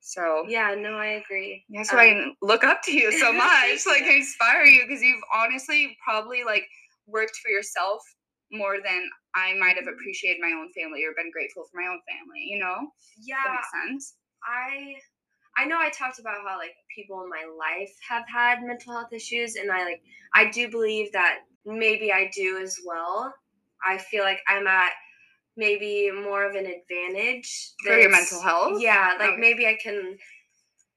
So 0.00 0.44
yeah 0.48 0.74
no 0.74 0.98
i 0.98 1.06
agree 1.06 1.64
that's 1.70 1.90
why 1.92 2.10
Um, 2.10 2.18
I 2.42 2.46
look 2.46 2.62
up 2.64 2.82
to 2.84 2.92
you 2.92 3.10
so 3.12 3.32
much. 3.44 3.86
like 3.86 4.02
I 4.02 4.16
inspire 4.16 4.64
you 4.64 4.82
because 4.86 5.02
you've 5.02 5.22
honestly 5.34 5.96
probably 6.04 6.44
like 6.44 6.66
worked 7.06 7.36
for 7.42 7.50
yourself 7.50 8.02
more 8.52 8.78
than 8.82 9.08
I 9.34 9.54
might 9.54 9.76
have 9.76 9.86
appreciated 9.88 10.40
my 10.40 10.52
own 10.52 10.72
family 10.72 11.04
or 11.04 11.12
been 11.16 11.30
grateful 11.32 11.64
for 11.70 11.80
my 11.80 11.88
own 11.88 12.00
family. 12.08 12.40
You 12.46 12.58
know, 12.60 12.76
Does 12.76 13.42
that 13.44 13.50
yeah 13.50 13.52
makes 13.52 13.70
sense. 13.70 14.16
I 14.44 14.96
I 15.56 15.64
know 15.66 15.78
I 15.78 15.90
talked 15.90 16.18
about 16.18 16.42
how 16.46 16.58
like 16.58 16.74
people 16.94 17.22
in 17.22 17.30
my 17.30 17.44
life 17.58 17.90
have 18.08 18.24
had 18.28 18.62
mental 18.62 18.92
health 18.92 19.12
issues 19.12 19.56
and 19.56 19.70
I 19.70 19.84
like 19.84 20.02
I 20.34 20.50
do 20.50 20.70
believe 20.70 21.12
that 21.12 21.40
maybe 21.64 22.12
I 22.12 22.30
do 22.34 22.58
as 22.58 22.78
well. 22.84 23.34
I 23.86 23.98
feel 23.98 24.24
like 24.24 24.40
I'm 24.48 24.66
at 24.66 24.92
maybe 25.56 26.10
more 26.10 26.48
of 26.48 26.56
an 26.56 26.66
advantage 26.66 27.72
For 27.84 27.98
your 27.98 28.10
mental 28.10 28.40
health? 28.40 28.82
Yeah, 28.82 29.16
like 29.18 29.30
Okay. 29.30 29.40
maybe 29.40 29.66
I 29.66 29.76
can 29.82 30.18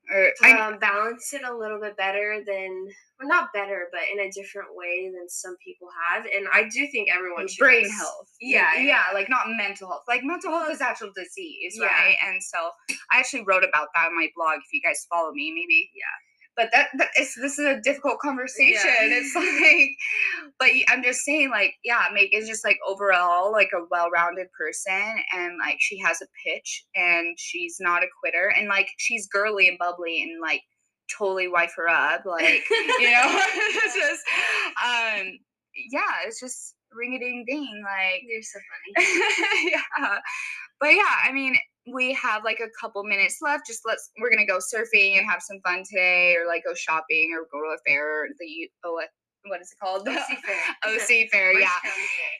Or 0.10 0.32
I, 0.42 0.52
um, 0.60 0.80
balance 0.80 1.34
it 1.34 1.42
a 1.44 1.54
little 1.54 1.82
bit 1.82 1.98
better 1.98 2.42
than 2.46 2.88
well, 3.20 3.28
not 3.28 3.52
better, 3.54 3.88
but 3.92 4.02
in 4.12 4.20
a 4.20 4.32
different 4.32 4.70
way 4.74 5.12
than 5.14 5.28
some 5.28 5.56
people 5.64 5.90
have. 6.10 6.26
And 6.26 6.48
I 6.54 6.70
do 6.70 6.88
think 6.88 7.10
everyone 7.14 7.48
should 7.48 7.60
brain 7.60 7.90
health. 7.90 8.30
Yeah, 8.40 8.76
yeah, 8.76 8.82
yeah. 8.82 9.04
like 9.14 9.30
not 9.30 9.48
mental 9.50 9.90
health. 9.90 10.04
Like 10.08 10.24
mental 10.24 10.52
health 10.52 10.70
is 10.72 10.82
actual 10.82 11.12
disease, 11.16 11.76
Yeah. 11.80 11.88
right? 11.88 12.16
And 12.26 12.42
so 12.42 12.72
I 13.12 13.20
actually 13.20 13.44
wrote 13.44 13.64
about 13.64 13.90
that 13.96 14.08
on 14.08 14.16
my 14.16 14.30
blog. 14.36 14.60
If 14.60 14.72
you 14.72 14.82
guys 14.82 15.06
follow 15.10 15.32
me, 15.34 15.52
maybe 15.52 15.92
Yeah. 15.94 16.06
But 16.58 16.70
that, 16.74 16.88
that 16.98 17.10
it's 17.16 17.36
this 17.36 17.60
is 17.60 17.66
a 17.66 17.80
difficult 17.80 18.20
conversation. 18.20 18.92
It's 19.00 19.36
like, 19.62 19.96
but 20.60 20.70
I'm 20.90 21.04
just 21.04 21.24
saying, 21.24 21.52
like, 21.52 21.76
yeah, 21.84 22.06
Meg 22.12 22.34
is 22.34 22.48
just 22.48 22.66
like 22.66 22.80
overall 22.88 23.52
like 23.52 23.70
a 23.74 23.86
well-rounded 23.92 24.48
person, 24.58 25.16
and 25.34 25.54
like 25.60 25.78
she 25.80 26.00
has 26.00 26.22
a 26.22 26.28
pitch, 26.44 26.84
and 26.96 27.38
she's 27.40 27.78
not 27.80 28.04
a 28.04 28.08
quitter, 28.20 28.52
and 28.58 28.68
like 28.68 28.90
she's 28.98 29.28
girly 29.28 29.68
and 29.68 29.78
bubbly, 29.78 30.24
and 30.24 30.42
like 30.42 30.62
totally 31.16 31.48
wife 31.48 31.74
her 31.78 31.88
up, 31.88 32.26
like 32.26 32.64
you 32.70 33.12
know 33.12 33.24
it's 33.54 33.96
just 33.96 34.24
um 34.84 35.38
yeah 35.92 36.26
it's 36.26 36.40
just 36.40 36.76
ring 36.92 37.16
a 37.16 37.20
ding 37.20 37.46
ding 37.48 37.84
like 37.86 38.24
You're 38.28 38.42
so 38.42 38.60
funny. 38.96 39.72
yeah 39.72 40.18
but 40.80 40.94
yeah 40.94 41.16
i 41.26 41.32
mean 41.32 41.56
we 41.94 42.14
have 42.14 42.44
like 42.44 42.60
a 42.60 42.70
couple 42.80 43.04
minutes 43.04 43.38
left 43.42 43.66
just 43.68 43.82
let's 43.86 44.12
we're 44.20 44.30
gonna 44.30 44.46
go 44.46 44.58
surfing 44.60 45.18
and 45.18 45.30
have 45.30 45.42
some 45.42 45.60
fun 45.66 45.84
today 45.90 46.36
or 46.36 46.48
like 46.48 46.64
go 46.66 46.74
shopping 46.74 47.32
or 47.34 47.48
go 47.52 47.60
to 47.66 47.74
a 47.76 47.78
fair 47.86 48.24
or 48.24 48.28
the 48.40 48.70
oh 48.84 49.00
what 49.46 49.62
is 49.62 49.72
it 49.72 49.78
called 49.82 50.06
OC 50.08 50.16
Fair. 50.46 50.56
Oh, 50.86 50.96
OC 50.96 51.30
fair 51.32 51.48
Orange 51.52 51.62
yeah 51.62 51.80
Fair. 51.82 51.94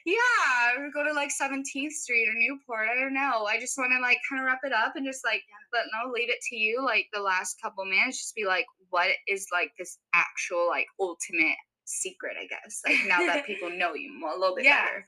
yeah, 0.04 0.76
or 0.82 0.90
go 0.92 1.02
to 1.08 1.12
like 1.14 1.30
17th 1.30 1.92
Street 1.92 2.28
or 2.28 2.34
Newport. 2.34 2.88
I 2.94 3.00
don't 3.00 3.14
know. 3.14 3.46
I 3.48 3.58
just 3.58 3.78
want 3.78 3.92
to 3.96 4.00
like 4.02 4.18
kind 4.28 4.42
of 4.42 4.46
wrap 4.46 4.60
it 4.62 4.72
up 4.74 4.92
and 4.94 5.06
just 5.06 5.24
like 5.24 5.40
let 5.72 5.84
no 5.94 6.12
leave 6.12 6.28
it 6.28 6.36
to 6.50 6.56
you. 6.56 6.84
Like 6.84 7.06
the 7.14 7.22
last 7.22 7.56
couple 7.62 7.86
minutes, 7.86 8.18
just 8.18 8.34
be 8.34 8.44
like, 8.44 8.66
what 8.90 9.08
is 9.26 9.46
like 9.52 9.70
this 9.78 9.96
actual 10.14 10.66
like 10.68 10.86
ultimate 11.00 11.56
secret? 11.86 12.36
I 12.38 12.44
guess 12.46 12.82
like 12.86 12.98
now 13.06 13.20
that 13.20 13.46
people 13.46 13.70
know 13.70 13.94
you 13.94 14.12
a 14.26 14.38
little 14.38 14.56
bit 14.56 14.66
Yeah. 14.66 14.84
better. 14.84 15.06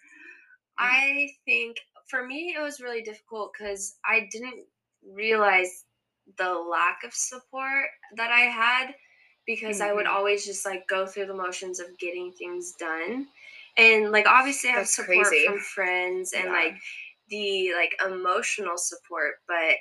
I 0.79 1.29
think 1.45 1.77
for 2.11 2.27
me 2.27 2.55
it 2.57 2.61
was 2.61 2.81
really 2.81 3.03
difficult 3.03 3.53
because 3.53 3.99
I 4.05 4.29
didn't 4.31 4.67
realize 5.15 5.85
the 6.39 6.53
lack 6.53 7.03
of 7.05 7.13
support 7.15 7.87
that 8.17 8.31
I 8.31 8.41
had 8.43 8.95
because 9.47 9.81
I 9.81 9.93
would 9.93 10.07
Mhm. 10.07 10.15
always 10.15 10.45
just 10.45 10.65
like 10.67 10.87
go 10.89 11.07
through 11.07 11.27
the 11.27 11.35
motions 11.35 11.81
of 11.81 11.99
getting 11.99 12.33
things 12.33 12.73
done. 12.79 13.29
And 13.77 14.13
like 14.13 14.27
obviously 14.27 14.71
I 14.71 14.75
have 14.75 14.83
That's 14.83 14.95
support 14.95 15.29
crazy. 15.29 15.45
from 15.47 15.59
friends 15.61 16.33
and 16.33 16.47
Yeah. 16.47 16.53
like 16.53 16.77
the 17.29 17.73
like 17.75 17.95
emotional 18.05 18.77
support, 18.79 19.37
but 19.49 19.77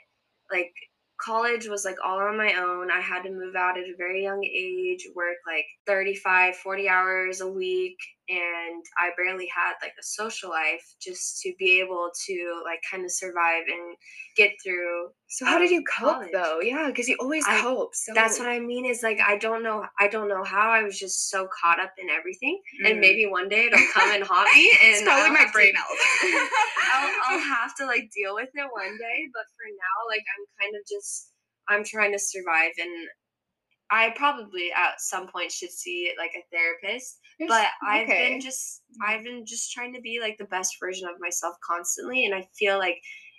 like 0.52 0.74
college 1.22 1.68
was 1.68 1.86
like 1.86 1.98
all 2.04 2.20
on 2.20 2.38
my 2.38 2.54
own. 2.56 2.90
I 2.92 3.02
had 3.02 3.24
to 3.24 3.32
move 3.32 3.56
out 3.56 3.78
at 3.78 3.84
a 3.90 3.96
very 3.98 4.24
young 4.24 4.44
age, 4.44 5.08
work 5.16 5.38
like 5.46 5.66
35, 5.86 6.56
40 6.58 6.88
hours 6.90 7.42
a 7.42 7.48
week, 7.50 7.98
and 8.30 8.86
I 8.98 9.10
barely 9.18 9.48
had 9.54 9.74
like 9.82 9.94
a 10.00 10.04
social 10.04 10.50
life 10.52 10.86
just 11.02 11.42
to 11.42 11.54
be 11.58 11.80
able 11.82 12.12
to 12.28 12.62
like 12.64 12.80
kind 12.90 13.04
of 13.04 13.12
survive 13.12 13.64
and 13.68 13.96
get 14.38 14.52
through. 14.64 15.10
So 15.28 15.46
how 15.46 15.58
did 15.60 15.72
you 15.72 15.84
cope 15.84 16.14
college. 16.14 16.30
though? 16.32 16.60
Yeah, 16.62 16.88
because 16.88 17.08
you 17.08 17.18
always 17.20 17.44
I- 17.48 17.60
cope. 17.62 17.94
So 17.96 18.14
That's 18.14 18.40
what 18.40 18.48
I 18.48 18.60
mean 18.60 18.86
is 18.86 19.02
like 19.04 19.20
I 19.20 19.38
don't 19.38 19.64
know 19.64 19.86
I 20.00 20.08
don't 20.08 20.30
know 20.30 20.44
how 20.44 20.70
I 20.72 20.84
was 20.84 20.98
just 21.00 21.30
so 21.30 21.48
caught 21.62 21.80
up 21.80 21.92
in 21.98 22.10
everything 22.10 22.62
and 22.86 22.98
Mm. 22.98 23.02
maybe 23.02 23.26
one 23.26 23.50
day 23.50 23.66
it'll 23.66 23.80
come 23.94 24.12
and 24.12 24.24
haunt 24.24 24.48
me 24.56 24.72
and 24.82 24.92
it's 24.92 25.02
probably 25.04 25.24
I'll 25.26 25.34
my 25.34 25.40
have 25.40 25.48
to- 25.48 25.54
brain. 25.54 25.74
I'll, 26.94 27.12
I'll 27.28 27.40
have 27.40 27.76
to 27.78 27.86
like 27.86 28.10
deal 28.16 28.36
with 28.36 28.50
it 28.54 28.68
one 28.72 28.98
day 28.98 29.18
but 29.34 29.44
for 29.58 29.68
now 29.70 29.98
like 30.08 30.24
i'm 30.38 30.46
kind 30.60 30.76
of 30.76 30.82
just 30.90 31.32
i'm 31.68 31.84
trying 31.84 32.12
to 32.14 32.20
survive 32.20 32.72
and 32.80 32.90
i 33.92 34.12
probably 34.16 34.72
at 34.76 35.00
some 35.00 35.28
point 35.28 35.52
should 35.52 35.72
see 35.72 36.12
like 36.18 36.32
a 36.38 36.44
therapist 36.56 37.20
but 37.48 37.68
i've 37.88 38.08
okay. 38.08 38.30
been 38.32 38.42
just 38.42 38.82
i've 39.06 39.24
been 39.24 39.46
just 39.46 39.72
trying 39.72 39.94
to 39.94 40.02
be 40.02 40.20
like 40.22 40.38
the 40.38 40.46
best 40.46 40.76
version 40.80 41.08
of 41.08 41.16
myself 41.20 41.56
constantly 41.68 42.26
and 42.26 42.36
i 42.36 42.48
feel 42.58 42.78
like 42.78 42.98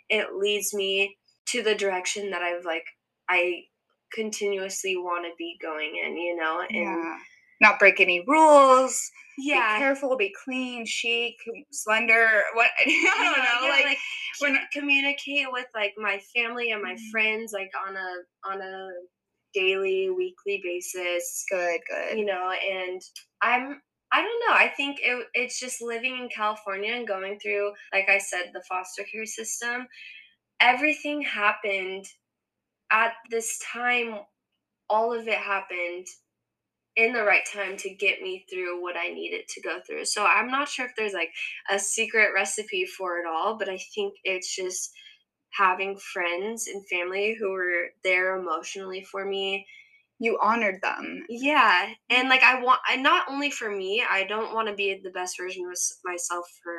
it 0.08 0.34
leads 0.34 0.72
me 0.74 1.16
to 1.46 1.62
the 1.62 1.74
direction 1.74 2.30
that 2.30 2.42
i've 2.42 2.64
like 2.64 2.84
i 3.28 3.60
continuously 4.12 4.96
want 4.96 5.24
to 5.24 5.30
be 5.38 5.56
going 5.62 6.00
in 6.04 6.16
you 6.16 6.36
know 6.36 6.60
and 6.60 6.76
yeah. 6.76 7.16
Not 7.62 7.78
break 7.78 8.00
any 8.00 8.24
rules. 8.26 8.98
yeah, 9.36 9.76
Be 9.76 9.80
careful. 9.80 10.16
Be 10.16 10.32
clean, 10.44 10.86
chic, 10.86 11.34
slender. 11.70 12.40
What 12.54 12.70
I 12.80 12.84
don't 12.86 12.96
Yeah, 13.04 13.42
know. 13.44 13.66
yeah, 13.66 13.70
like, 13.70 13.84
like 13.84 13.98
when- 14.40 14.54
commu- 14.56 14.70
communicate 14.72 15.46
with 15.52 15.66
like 15.74 15.92
my 15.98 16.18
family 16.34 16.70
and 16.70 16.82
my 16.82 16.94
Mhm. 16.94 17.10
friends 17.12 17.52
like 17.52 17.70
on 17.86 17.96
a 17.96 18.10
on 18.50 18.62
a 18.62 18.88
daily 19.54 20.10
weekly 20.10 20.60
basis. 20.62 21.44
Good, 21.50 21.80
good. 21.88 22.18
you 22.18 22.24
know 22.24 22.50
and 22.50 23.00
i'm 23.42 23.80
i 24.12 24.22
don't 24.22 24.42
know 24.48 24.54
i 24.54 24.68
think 24.76 24.98
it, 25.02 25.26
it's 25.34 25.58
just 25.58 25.82
living 25.82 26.18
in 26.18 26.28
california 26.28 26.92
and 26.94 27.06
going 27.06 27.38
through 27.40 27.72
like 27.92 28.08
i 28.08 28.18
said 28.18 28.50
the 28.52 28.62
foster 28.68 29.04
care 29.10 29.26
system. 29.26 29.86
Everything 30.60 31.22
happened 31.22 32.04
at 32.92 33.12
this 33.30 33.58
time 33.72 34.18
all 34.90 35.12
of 35.18 35.26
it 35.28 35.38
happened 35.38 36.06
in 36.96 37.12
the 37.12 37.22
right 37.22 37.46
time 37.52 37.76
to 37.78 37.94
get 37.94 38.20
me 38.20 38.44
through 38.50 38.82
what 38.82 38.96
i 38.96 39.08
needed 39.08 39.42
to 39.48 39.60
go 39.62 39.80
through. 39.86 40.04
So 40.04 40.24
i'm 40.24 40.50
not 40.50 40.68
sure 40.68 40.86
if 40.86 40.92
there's 40.96 41.14
like 41.14 41.30
a 41.70 41.78
secret 41.78 42.30
recipe 42.34 42.84
for 42.84 43.18
it 43.18 43.26
all 43.26 43.56
but 43.58 43.68
i 43.68 43.78
think 43.94 44.14
it's 44.24 44.54
just 44.54 44.90
having 45.56 45.96
friends 45.98 46.66
and 46.68 46.86
family 46.88 47.36
who 47.38 47.50
were 47.50 47.88
there 48.04 48.36
emotionally 48.36 49.02
for 49.04 49.24
me 49.24 49.66
you 50.22 50.38
honored 50.42 50.80
them. 50.82 51.24
yeah, 51.30 51.88
and 52.10 52.28
like 52.28 52.42
I 52.42 52.62
want, 52.62 52.80
and 52.92 53.02
not 53.02 53.24
only 53.28 53.50
for 53.50 53.70
me, 53.70 54.04
I 54.08 54.24
don't 54.24 54.52
want 54.54 54.68
to 54.68 54.74
be 54.74 55.00
the 55.02 55.10
best 55.10 55.38
version 55.38 55.64
of 55.64 55.78
myself 56.04 56.44
for 56.62 56.72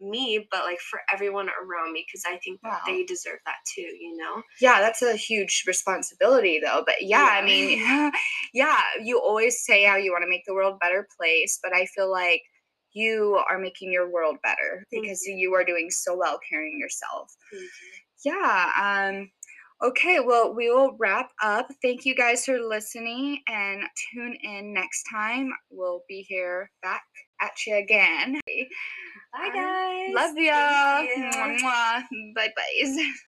me, 0.00 0.46
but 0.50 0.64
like 0.64 0.80
for 0.80 1.00
everyone 1.12 1.48
around 1.48 1.92
me, 1.92 2.04
because 2.06 2.24
I 2.26 2.38
think 2.38 2.60
that 2.62 2.70
Wow. 2.70 2.80
they 2.86 3.04
deserve 3.04 3.38
that 3.46 3.56
too. 3.72 3.82
You 3.82 4.16
know? 4.16 4.42
Yeah, 4.60 4.80
that's 4.80 5.02
a 5.02 5.14
huge 5.14 5.62
responsibility 5.66 6.60
though. 6.62 6.82
But 6.84 6.96
yeah, 7.00 7.38
I 7.40 7.44
mean, 7.44 7.78
yeah, 8.52 8.82
you 9.02 9.20
always 9.20 9.64
say 9.64 9.84
how 9.84 9.96
you 9.96 10.10
want 10.10 10.22
to 10.22 10.28
make 10.28 10.42
the 10.44 10.54
world 10.54 10.74
a 10.74 10.78
better 10.84 11.06
place, 11.16 11.58
but 11.62 11.72
I 11.72 11.86
feel 11.86 12.10
like 12.10 12.42
you 12.92 13.40
are 13.48 13.58
making 13.58 13.92
your 13.92 14.10
world 14.10 14.38
better 14.42 14.84
because 14.90 15.22
you. 15.24 15.36
you 15.36 15.54
are 15.54 15.64
doing 15.64 15.88
so 15.90 16.16
well 16.16 16.40
carrying 16.50 16.80
yourself. 16.80 17.32
You. 17.52 17.68
Yeah. 18.24 18.72
Um 18.76 19.30
okay, 19.82 20.20
well, 20.20 20.54
we 20.54 20.70
will 20.70 20.96
wrap 20.98 21.30
up. 21.42 21.68
Thank 21.82 22.04
you 22.04 22.14
guys 22.14 22.44
for 22.44 22.58
listening 22.58 23.40
and 23.48 23.82
tune 24.12 24.36
in 24.42 24.72
next 24.72 25.04
time. 25.12 25.50
We'll 25.70 26.02
be 26.08 26.24
here 26.28 26.70
back 26.82 27.02
at 27.40 27.52
you 27.66 27.76
again. 27.76 28.40
Bye, 29.32 29.50
guys. 29.54 30.10
Love 30.14 30.36
ya. 30.36 31.00
You. 31.00 31.30
Mwah, 31.30 31.58
mwah. 31.60 32.02
Bye 32.34 32.48
bye. 32.56 33.04